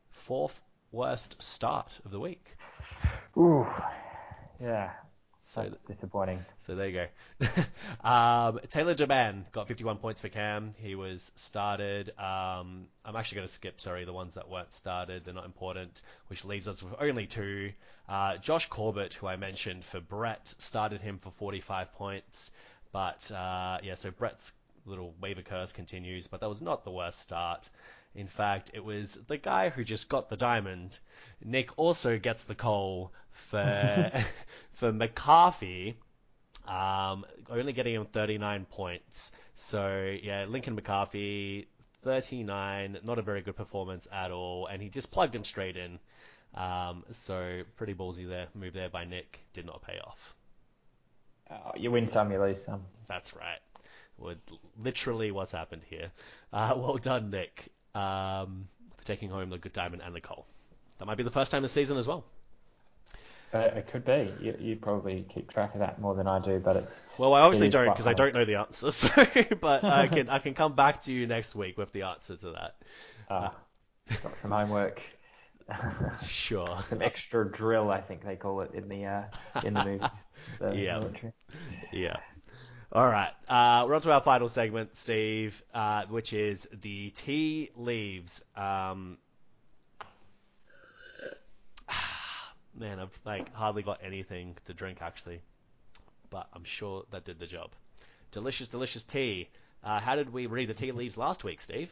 [0.08, 0.60] fourth
[0.92, 2.56] worst start of the week.
[3.36, 3.66] Ooh,
[4.60, 4.92] yeah,
[5.52, 6.42] So, that's disappointing.
[6.60, 7.08] so there you
[7.40, 8.08] go.
[8.08, 10.74] um, Taylor Duman got 51 points for Cam.
[10.78, 12.08] He was started.
[12.18, 15.26] Um, I'm actually going to skip, sorry, the ones that weren't started.
[15.26, 17.72] They're not important, which leaves us with only two.
[18.08, 22.52] Uh, Josh Corbett, who I mentioned for Brett, started him for 45 points.
[22.90, 24.54] But uh, yeah, so Brett's
[24.86, 27.68] little waiver curse continues, but that was not the worst start.
[28.14, 30.98] In fact, it was the guy who just got the diamond.
[31.44, 34.10] Nick also gets the coal for
[34.74, 35.96] for McCarthy,
[36.66, 39.32] um, only getting him 39 points.
[39.54, 41.68] So yeah, Lincoln McCarthy,
[42.02, 45.98] 39, not a very good performance at all, and he just plugged him straight in.
[46.54, 50.34] Um, so pretty ballsy there, move there by Nick, did not pay off.
[51.50, 52.82] Uh, you win some, you lose some.
[53.06, 53.60] That's right.
[54.18, 54.38] Would
[54.82, 56.10] literally what's happened here.
[56.52, 60.46] Uh, well done, Nick, um, for taking home the good diamond and the coal.
[60.98, 62.24] That might be the first time this season as well.
[63.52, 64.32] It could be.
[64.40, 66.86] You, you probably keep track of that more than I do, but it's
[67.18, 68.90] Well, I obviously don't because I don't know the answer.
[68.90, 69.08] So,
[69.60, 72.50] but I can I can come back to you next week with the answer to
[72.52, 72.76] that.
[73.28, 73.50] uh,
[74.22, 75.00] got some homework.
[76.20, 76.78] Sure.
[76.90, 79.22] some extra drill, I think they call it in the uh,
[79.64, 80.04] in the movie.
[80.58, 80.98] The Yeah.
[80.98, 81.32] military.
[81.92, 82.16] Yeah.
[82.92, 83.30] All right.
[83.48, 88.42] Uh, we're on to our final segment, Steve, uh, which is the tea leaves.
[88.56, 89.16] Um,
[92.78, 95.40] man, I've like hardly got anything to drink actually,
[96.30, 97.70] but I'm sure that did the job.
[98.30, 99.48] Delicious, delicious tea.
[99.84, 101.90] Uh, how did we read the tea leaves last week, Steve?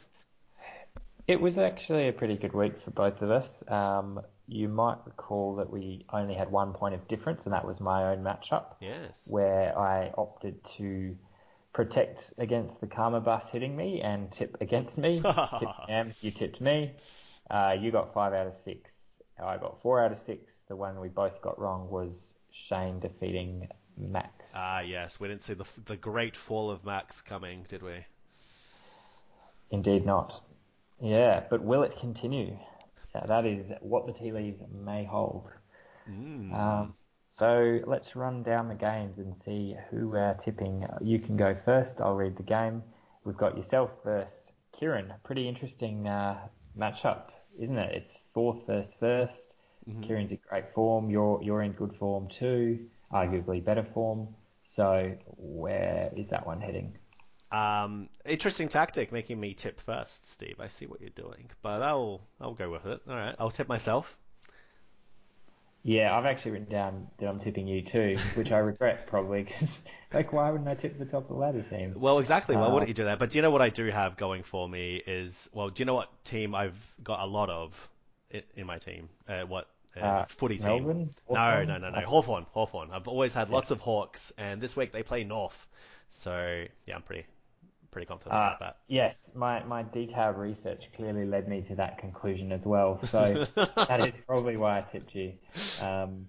[1.27, 3.47] It was actually a pretty good week for both of us.
[3.69, 7.79] Um, you might recall that we only had one point of difference, and that was
[7.79, 9.27] my own matchup, Yes.
[9.29, 11.17] where I opted to
[11.73, 15.23] protect against the karma bus hitting me and tip against me.
[15.87, 16.93] Cam, you tipped me.
[17.49, 18.91] Uh, you got five out of six.
[19.41, 20.50] I got four out of six.
[20.71, 22.13] The one we both got wrong was
[22.69, 23.67] Shane defeating
[23.99, 24.31] Max.
[24.55, 25.19] Ah, yes.
[25.19, 28.07] We didn't see the the great fall of Max coming, did we?
[29.73, 30.45] Indeed not.
[31.01, 32.57] Yeah, but will it continue?
[33.17, 35.49] Yeah, that is what the tea leaves may hold.
[36.09, 36.55] Mm.
[36.55, 36.95] Um,
[37.41, 40.87] so let's run down the games and see who we're tipping.
[41.01, 42.01] You can go first.
[42.01, 42.85] I'll read the game.
[43.25, 44.31] We've got yourself versus
[44.79, 45.13] Kieran.
[45.25, 46.39] Pretty interesting uh,
[46.79, 47.93] matchup, isn't it?
[47.93, 49.50] It's fourth versus 1st
[49.91, 50.03] Mhm.
[50.03, 51.11] Kieran's in great form.
[51.11, 52.89] You're you're in good form too.
[53.13, 54.29] Arguably better form.
[54.77, 56.97] So where is that one heading?
[57.53, 60.59] Um, interesting tactic, making me tip first, Steve.
[60.61, 63.01] I see what you're doing, but I'll I'll go with it.
[63.09, 64.17] All right, I'll tip myself.
[65.83, 69.69] Yeah, I've actually written down that I'm tipping you too, which I regret probably because
[70.13, 71.97] like why wouldn't I tip the top of the ladder team?
[71.97, 72.57] Well, exactly.
[72.57, 73.19] Why Uh, wouldn't you do that?
[73.19, 75.85] But do you know what I do have going for me is well, do you
[75.85, 77.91] know what team I've got a lot of
[78.31, 79.09] in, in my team?
[79.29, 80.85] Uh, what uh, Uh, footy team?
[80.85, 81.11] Melbourne?
[81.31, 82.01] No, no, no, no.
[82.01, 82.91] Hawthorn, Hawthorn.
[82.93, 85.69] I've always had lots of Hawks, and this week they play North,
[86.09, 87.27] so yeah, I'm pretty
[87.91, 88.77] pretty confident Uh, about that.
[88.87, 93.01] yes, my, my detailed research clearly led me to that conclusion as well.
[93.11, 95.33] So that is probably why I tipped you.
[95.81, 96.27] Um,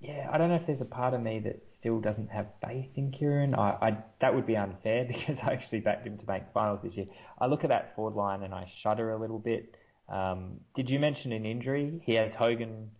[0.00, 2.90] yeah, I don't know if there's a part of me that still doesn't have faith
[2.96, 3.54] in Kieran.
[3.54, 6.92] I, I that would be unfair because I actually backed him to make finals this
[6.94, 7.06] year.
[7.38, 9.74] I look at that forward line and I shudder a little bit.
[10.08, 12.00] Um, did you mention an injury?
[12.04, 12.90] He has Hogan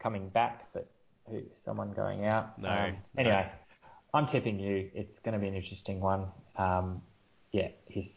[0.00, 0.88] coming back, but
[1.30, 2.58] who, someone going out.
[2.58, 3.20] No, Um, no.
[3.20, 3.50] anyway,
[4.14, 4.90] I'm tipping you.
[4.94, 6.26] It's going to be an interesting one.
[6.56, 7.02] Um,
[7.52, 8.08] yeah, he's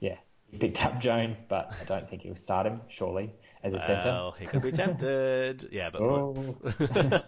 [0.00, 0.16] yeah
[0.50, 2.80] he picked up Jones, but I don't think he'll start him.
[2.96, 3.30] Surely
[3.62, 4.02] as a centre.
[4.04, 5.68] Well, he could be tempted.
[5.72, 6.56] Yeah, but Oh.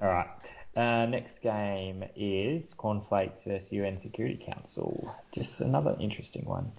[0.00, 0.28] All right.
[0.76, 5.12] Uh, next game is Cornflakes versus UN Security Council.
[5.34, 6.70] Just another interesting one.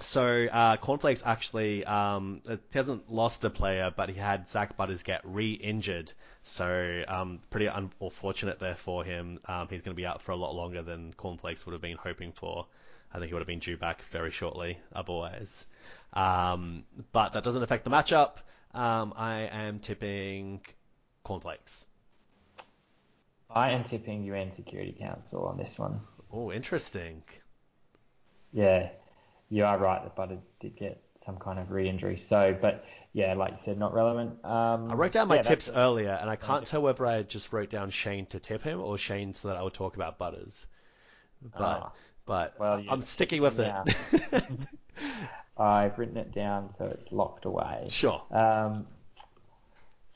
[0.00, 5.02] So uh, Cornflakes actually um, it hasn't lost a player, but he had Zach Butters
[5.02, 6.12] get re-injured.
[6.42, 9.38] So um, pretty un- unfortunate there for him.
[9.46, 11.96] Um, he's going to be out for a lot longer than Cornflakes would have been
[11.96, 12.66] hoping for.
[13.12, 15.66] I think he would have been due back very shortly otherwise.
[16.12, 18.38] Um, but that doesn't affect the matchup.
[18.74, 20.60] Um, I am tipping
[21.22, 21.86] Cornflakes.
[23.48, 26.00] I am tipping UN Security Council on this one.
[26.32, 27.22] Oh, interesting.
[28.52, 28.88] Yeah,
[29.50, 32.22] you are right that Butters did get some kind of re-injury.
[32.28, 34.44] So, but yeah, like you said, not relevant.
[34.44, 37.52] Um, I wrote down my yeah, tips earlier, and I can't tell whether I just
[37.52, 40.66] wrote down Shane to tip him or Shane so that I would talk about Butters.
[41.56, 41.92] But Ah.
[42.26, 43.72] but Well, I'm sticking with it.
[45.56, 47.86] I've written it down so it's locked away.
[47.88, 48.22] sure.
[48.32, 48.86] Um,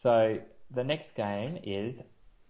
[0.02, 0.38] so
[0.74, 1.94] the next game is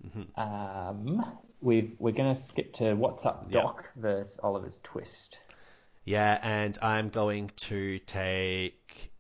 [0.07, 0.41] Mm-hmm.
[0.41, 1.25] um,
[1.61, 3.51] we've, we're going to skip to What's Up.
[3.51, 5.28] Doc versus Oliver's Twist.
[6.09, 9.11] Yeah, and I'm going to take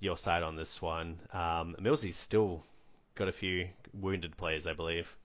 [0.00, 1.20] your side on this one.
[1.32, 2.64] Um, Millsy's still
[3.14, 5.16] got a few wounded players, I believe.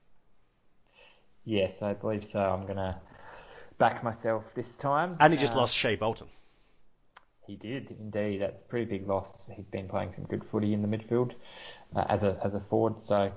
[1.44, 2.38] Yes, I believe so.
[2.38, 2.94] I'm going to
[3.78, 5.16] back myself this time.
[5.18, 6.28] And he just Uh, lost Shai Bolton.
[7.48, 8.42] He did indeed.
[8.42, 9.26] That's a pretty big loss.
[9.52, 11.32] He's been playing some good footy in the midfield
[11.96, 12.94] uh, as a as a forward.
[13.08, 13.32] So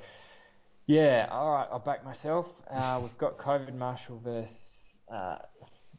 [0.85, 1.67] yeah, all right.
[1.71, 2.45] I'll back myself.
[2.69, 4.51] Uh, we've got COVID Marshall versus
[5.11, 5.37] uh,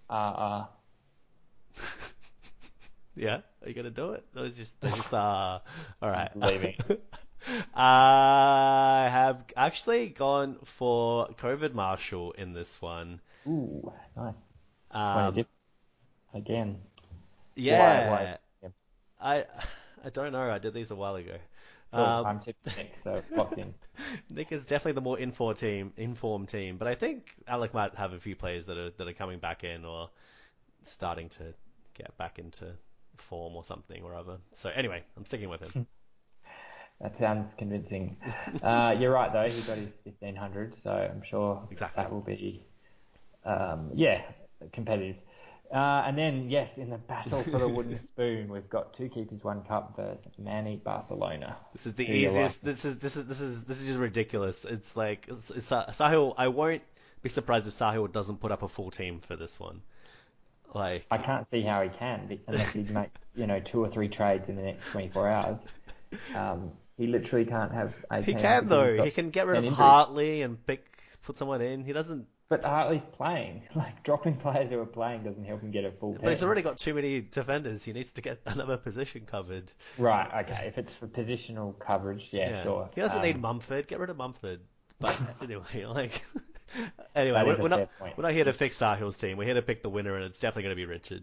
[0.08, 0.68] RR.
[3.16, 4.24] Yeah, are you gonna do it?
[4.34, 5.60] Was just, that's just uh,
[6.02, 6.34] all right.
[6.36, 6.74] Leaving.
[7.74, 13.20] I have actually gone for COVID Marshall in this one.
[13.46, 14.34] Ooh, nice.
[14.90, 15.44] Um,
[16.34, 16.78] again.
[17.54, 18.68] yeah, Why- why- yeah.
[19.20, 19.44] I
[20.04, 20.50] I don't know.
[20.50, 21.36] I did these a while ago.
[21.92, 22.02] Cool.
[22.02, 23.72] Um, I'm tipping Nick, so locked in.
[24.28, 28.12] Nick is definitely the more informed team, informed team, but I think Alec might have
[28.12, 30.10] a few players that are that are coming back in or
[30.82, 31.54] starting to
[31.94, 32.72] get back into
[33.16, 34.38] form or something or other.
[34.54, 35.86] So anyway, I'm sticking with him.
[37.00, 38.16] That sounds convincing.
[38.62, 39.48] Uh, you're right though.
[39.48, 42.02] He got his 1500, so I'm sure Exactly.
[42.02, 42.64] that will be,
[43.44, 44.22] um, yeah,
[44.72, 45.16] competitive.
[45.74, 49.42] Uh, and then yes, in the battle for the wooden spoon, we've got two keepers,
[49.42, 51.56] one cup versus Manny Barcelona.
[51.72, 52.62] This is the easiest.
[52.64, 52.74] like?
[52.74, 54.64] This is this is this is this is just ridiculous.
[54.64, 56.34] It's like it's, it's, Sahil.
[56.38, 56.82] I won't
[57.22, 59.82] be surprised if Sahil doesn't put up a full team for this one.
[60.74, 64.08] Like I can't see how he can unless he makes you know two or three
[64.08, 65.58] trades in the next 24 hours.
[66.34, 67.92] Um, he literally can't have.
[68.24, 68.68] he 18 can because
[68.98, 69.04] though.
[69.04, 69.78] He can get rid of injuries.
[69.78, 70.84] Hartley and pick
[71.24, 71.84] put someone in.
[71.84, 72.26] He doesn't.
[72.48, 73.62] But Hartley's playing.
[73.74, 76.20] Like dropping players who are playing doesn't help him get a full team.
[76.22, 77.82] But he's already got too many defenders.
[77.82, 79.72] He needs to get another position covered.
[79.98, 80.66] Right, okay.
[80.68, 82.90] If it's for positional coverage, yeah, sure.
[82.94, 83.88] He doesn't Um, need Mumford.
[83.88, 84.60] Get rid of Mumford.
[85.00, 86.22] But anyway, like
[87.14, 88.16] anyway, we're, we're not point.
[88.16, 89.36] we're not here to fix Sahil's team.
[89.36, 91.22] We're here to pick the winner, and it's definitely going to be Richard.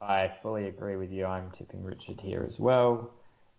[0.00, 1.26] I fully agree with you.
[1.26, 3.12] I'm tipping Richard here as well,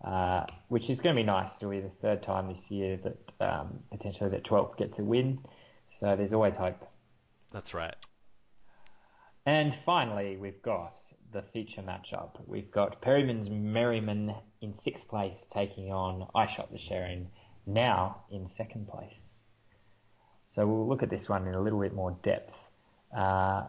[0.03, 1.49] uh, which is going to be nice.
[1.59, 5.39] It'll be the third time this year that um, potentially that 12th gets a win.
[5.99, 6.85] So there's always hope.
[7.53, 7.95] That's right.
[9.45, 10.93] And finally, we've got
[11.31, 12.31] the feature matchup.
[12.45, 17.27] We've got Perryman's Merry Men in sixth place taking on I Shot the Sherrin
[17.65, 19.13] now in second place.
[20.55, 22.53] So we'll look at this one in a little bit more depth.
[23.15, 23.63] Uh,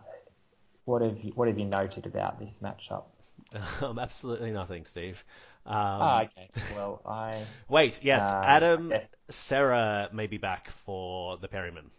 [0.85, 3.05] what have you, what have you noted about this matchup?
[3.82, 5.22] Um, absolutely nothing, Steve.
[5.64, 6.49] Um, ah, okay.
[6.74, 9.07] Well, I Wait, yes, Uh, Adam yes.
[9.30, 11.91] Sarah may be back for the Perryman.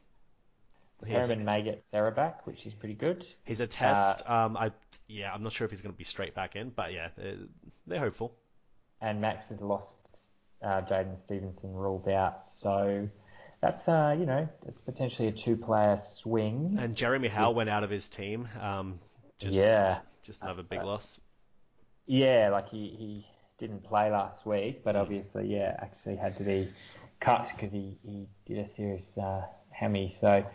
[1.06, 3.26] Perryman may get Cerra back, which is pretty good.
[3.46, 4.28] he's a test.
[4.30, 4.72] um, I
[5.08, 7.38] yeah, I'm not sure if he's going to be straight back in, but yeah, they're,
[7.86, 8.34] they're hopeful.
[9.02, 9.86] And Max has lost
[10.64, 12.46] uh, Jaidyn Stephenson ruled out.
[12.62, 13.08] So
[13.66, 16.78] that's uh, you know it's potentially a two-player swing.
[16.80, 18.48] And Jeremy Howe went out of his team.
[18.62, 19.00] Um,
[19.40, 20.00] just, Yeah.
[20.24, 21.20] Just another big Uh, loss.
[22.08, 23.28] Yeah, like he, he
[23.60, 26.72] didn't play last week, but obviously, yeah, actually had to be
[27.20, 29.42] cut because he, he did a serious uh,
[29.72, 30.16] hammy.
[30.22, 30.46] So,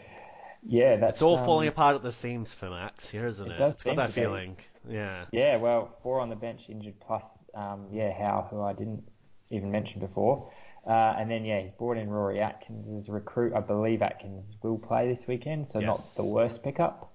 [0.63, 3.61] yeah, that's It's all um, falling apart at the seams for Max here, isn't it?
[3.61, 3.69] it?
[3.71, 4.21] It's got that be.
[4.21, 4.57] feeling.
[4.89, 5.25] Yeah.
[5.33, 7.23] Yeah, well, four on the bench injured plus,
[7.55, 9.03] um, yeah, Howe, who I didn't
[9.51, 10.51] even mention before.
[10.87, 13.53] Uh, and then, yeah, he brought in Rory Atkins as a recruit.
[13.55, 15.87] I believe Atkins will play this weekend, so Yes.
[15.89, 17.13] not the worst pickup.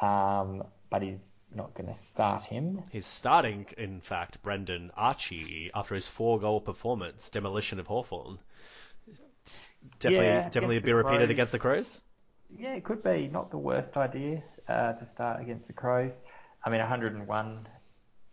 [0.00, 1.18] Um, but he's
[1.54, 2.82] not going to start him.
[2.92, 8.38] He's starting, in fact, Brendan Archie after his four-goal performance, demolition of Hawthorn.
[10.00, 11.30] Definitely, Yeah, definitely be repeated Crows.
[11.30, 12.02] against the Crows.
[12.58, 16.12] Yeah, it could be not the worst idea uh, to start against the Crows.
[16.64, 17.68] I mean, 101,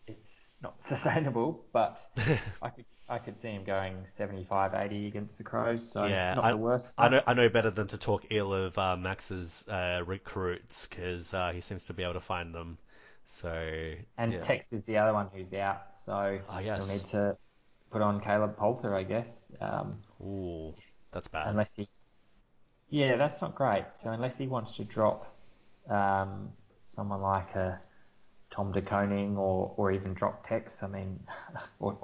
[0.07, 0.19] it's
[0.61, 1.99] not sustainable, but
[2.61, 5.79] I could I could see him going 75, 80 against the Crows.
[5.93, 6.85] So yeah, not I, the worst.
[6.97, 11.33] I know I know better than to talk ill of uh, Max's uh, recruits because
[11.33, 12.77] uh, he seems to be able to find them.
[13.25, 14.43] So And yeah.
[14.43, 16.85] Tex is the other one who's out, so Ah, yes.
[16.85, 17.37] he'll need to
[17.91, 19.27] put on Caleb Poulter, I guess.
[19.61, 20.73] Um, Ooh,
[21.11, 21.47] that's bad.
[21.49, 21.87] unless he,
[22.89, 23.85] yeah, that's not great.
[24.03, 25.35] So unless he wants to drop
[25.89, 26.49] um,
[26.95, 27.79] someone like a
[28.55, 31.19] Tom De Koning or, or even drop Tex, I mean,
[31.79, 31.97] what,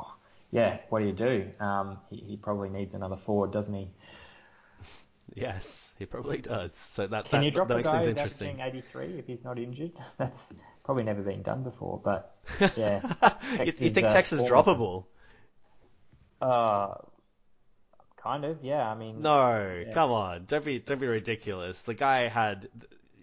[0.52, 1.52] yeah, what do you do?
[1.60, 3.90] Um, he, he probably needs another forward, doesn't he?
[5.36, 6.74] Yes, he probably does.
[6.76, 8.60] So that Can that, you drop that a makes guy things interesting.
[8.62, 9.92] averaging 83 if he's not injured?
[10.18, 10.36] That's
[10.84, 12.36] probably never been done before, but
[12.76, 13.02] yeah.
[13.64, 15.06] you, you think uh, Tex is droppable?
[16.42, 16.96] Uh,
[18.18, 18.90] kind of, yeah.
[18.90, 19.94] I mean, No, Yeah.
[19.94, 21.82] come on, don't be don't be ridiculous.
[21.84, 22.70] The guy had.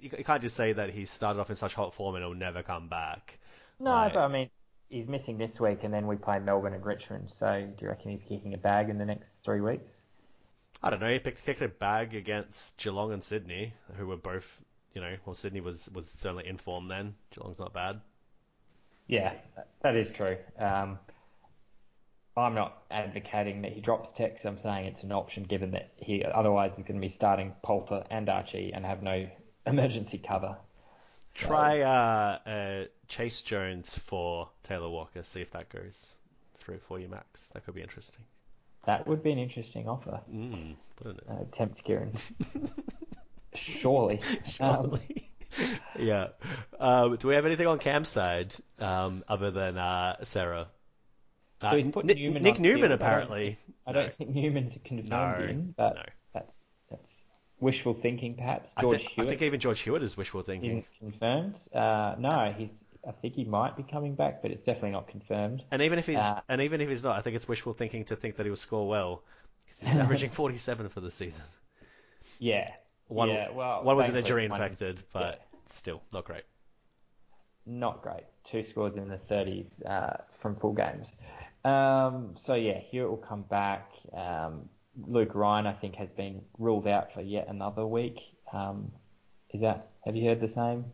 [0.01, 2.63] You can't just say that he started off in such hot form and he'll never
[2.63, 3.39] come back.
[3.81, 4.13] No, Right.
[4.13, 4.51] but I mean,
[4.89, 7.33] he's missing this week, and then we play Melbourne and Richmond.
[7.39, 9.85] So, do you reckon he's kicking a bag in the next three weeks?
[10.83, 11.13] I don't know.
[11.13, 14.47] He picked, kicked a bag against Geelong and Sydney, who were both,
[14.95, 17.15] you know, well, Sydney was was certainly in form then.
[17.31, 18.01] Geelong's not bad.
[19.07, 19.35] Yeah,
[19.83, 20.37] that is true.
[20.59, 20.99] Um,
[22.37, 24.41] I'm not advocating that he drops Tex.
[24.45, 28.05] I'm saying it's an option given that he otherwise is going to be starting Poulter
[28.11, 29.27] and Archie and have no
[29.67, 30.57] emergency cover.
[31.35, 35.23] Try uh, uh, Chayce Jones for Taylor Walker.
[35.23, 36.15] See if that goes
[36.59, 37.51] through for you, Max.
[37.55, 38.25] That could be interesting.
[38.87, 40.21] That would be an interesting offer.
[40.33, 41.27] Mm, wouldn't it?
[41.29, 42.13] Uh, tempt Kieran.
[43.55, 44.21] Surely.
[44.61, 45.31] Um, Surely.
[45.99, 46.29] yeah.
[46.79, 50.69] Um, do we have anything on Cam's side um, other than uh, Cerra?
[51.63, 52.85] So Uh, put Nick, Newman Nick Newman.
[52.85, 53.59] I don't apparently.
[53.87, 56.03] I don't think Newman's confirmed No, in, but no.
[56.35, 56.57] that's
[56.91, 57.09] that's
[57.61, 58.69] wishful thinking, perhaps.
[58.77, 60.85] I, George thi- I think even George Hewitt is wishful thinking.
[61.01, 61.55] confirmed.
[61.75, 62.69] Uh, no, he's.
[63.07, 65.63] I think he might be coming back, but it's definitely not confirmed.
[65.71, 68.05] And even if he's Uh, and even if he's not, I think it's wishful thinking
[68.07, 69.23] to think that he will score well
[69.65, 71.45] because he's averaging 47 for the season.
[72.39, 72.71] Yeah.
[73.09, 73.51] One, yeah.
[73.51, 76.43] Well, one was an injury infected, but yeah, still not great.
[77.65, 78.25] not great.
[78.51, 81.07] Two scores in the 30s uh, from full games.
[81.65, 83.89] Um, so yeah, Hewitt will come back.
[84.17, 84.69] Um,
[85.07, 88.19] Luke Ryan, I think, has been ruled out for yet another week.
[88.53, 88.93] Um,
[89.53, 89.91] is that?
[90.05, 90.85] Have you heard the same?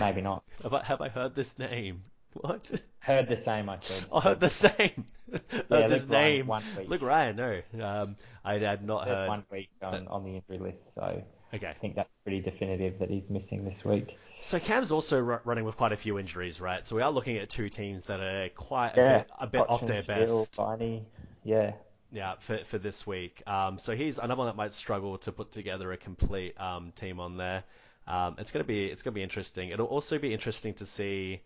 [0.00, 0.42] Maybe not.
[0.62, 2.02] Have I, have I heard this name?
[2.34, 2.70] What?
[3.00, 4.06] Heard the same, I said.
[4.12, 5.04] I heard the same.
[5.50, 6.46] heard Yeah, this Luke Ryan, name.
[6.46, 6.88] one week.
[6.88, 7.60] Luke Ryan, no.
[7.84, 9.28] Um, I had not heard.
[9.28, 11.22] one week on, on the injury list, so
[11.54, 11.66] Okay.
[11.66, 14.16] I think that's pretty definitive that he's missing this week.
[14.40, 16.86] So Cam's also ru- running with quite a few injuries, right?
[16.86, 19.86] So we are looking at two teams that are quite a bit, a bit off
[19.86, 20.56] their best.
[20.56, 21.04] Viney,
[21.44, 21.72] yeah.
[22.10, 23.42] Yeah, for for this week.
[23.46, 27.20] Um, so he's another one that might struggle to put together a complete um, team
[27.20, 27.64] on there.
[28.06, 29.70] Um, it's gonna be it's gonna be interesting.
[29.70, 31.40] It'll also be interesting to see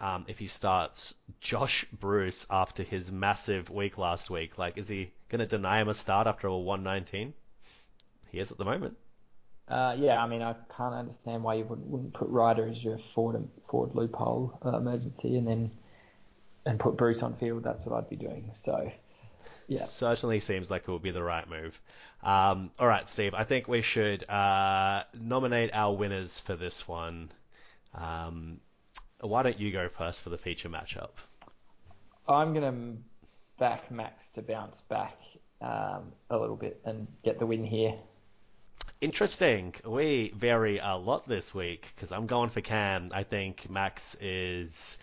[0.00, 4.58] um, if he starts Josh Bruce after his massive week last week.
[4.58, 7.32] Like, is he gonna deny him a start after a 119?
[8.30, 8.96] He is at the moment.
[9.68, 12.98] Uh, yeah, I mean, I can't understand why you wouldn't, wouldn't put Ryder as your
[13.14, 15.70] forward, forward loophole uh, emergency and then
[16.66, 17.64] and put Bruce on field.
[17.64, 18.50] That's what I'd be doing.
[18.64, 18.90] So,
[19.66, 19.84] yeah.
[19.84, 21.80] Certainly seems like it would be the right move.
[22.22, 23.34] Um, all right, Steve.
[23.34, 27.30] I think we should uh, nominate our winners for this one.
[27.94, 28.60] Um,
[29.20, 31.10] why don't you go first for the feature matchup?
[32.28, 33.02] I'm going to
[33.58, 35.16] back Max to bounce back
[35.60, 37.94] um, a little bit and get the win here.
[39.00, 39.74] Interesting.
[39.84, 43.08] We vary a lot this week because I'm going for Cam.
[43.12, 44.98] I think Max is.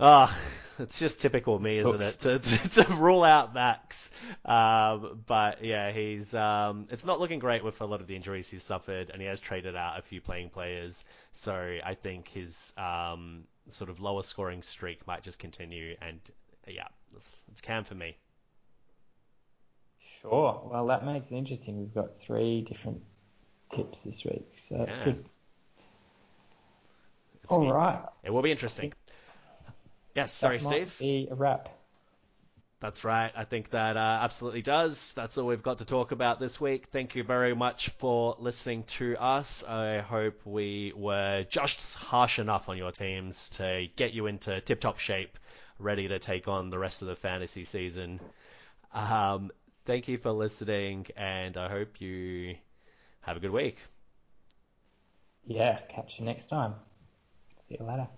[0.00, 0.36] Ah,
[0.78, 4.10] it's just typical me, isn't it, to, to, to rule out Max.
[4.44, 6.34] Um, but yeah, he's.
[6.34, 9.28] Um, it's not looking great with a lot of the injuries he's suffered, and he
[9.28, 11.04] has traded out a few playing players.
[11.32, 15.96] So I think his um, sort of lower scoring streak might just continue.
[16.00, 16.18] And
[16.66, 18.16] yeah, it's, it's Cam for me.
[20.22, 20.62] Sure.
[20.70, 21.78] Well, that makes it interesting.
[21.80, 23.02] We've got three different
[23.76, 25.04] tips this week, so that's Yeah.
[25.04, 25.24] good.
[27.44, 28.04] It's- All right.
[28.22, 28.92] It will be interesting.
[30.14, 30.94] Yes, sorry, Steve.
[30.98, 31.68] Be a wrap.
[32.82, 33.30] That's right.
[33.36, 35.12] I think that uh, absolutely does.
[35.12, 36.88] That's all we've got to talk about this week.
[36.88, 39.62] Thank you very much for listening to us.
[39.62, 44.80] I hope we were just harsh enough on your teams to get you into tip
[44.80, 45.38] top shape,
[45.78, 48.18] ready to take on the rest of the fantasy season.
[48.92, 49.52] Um,
[49.86, 52.56] thank you for listening, and I hope you
[53.20, 53.78] have a good week.
[55.46, 55.78] Yeah.
[55.88, 56.74] Catch you next time.
[57.68, 58.08] See you later.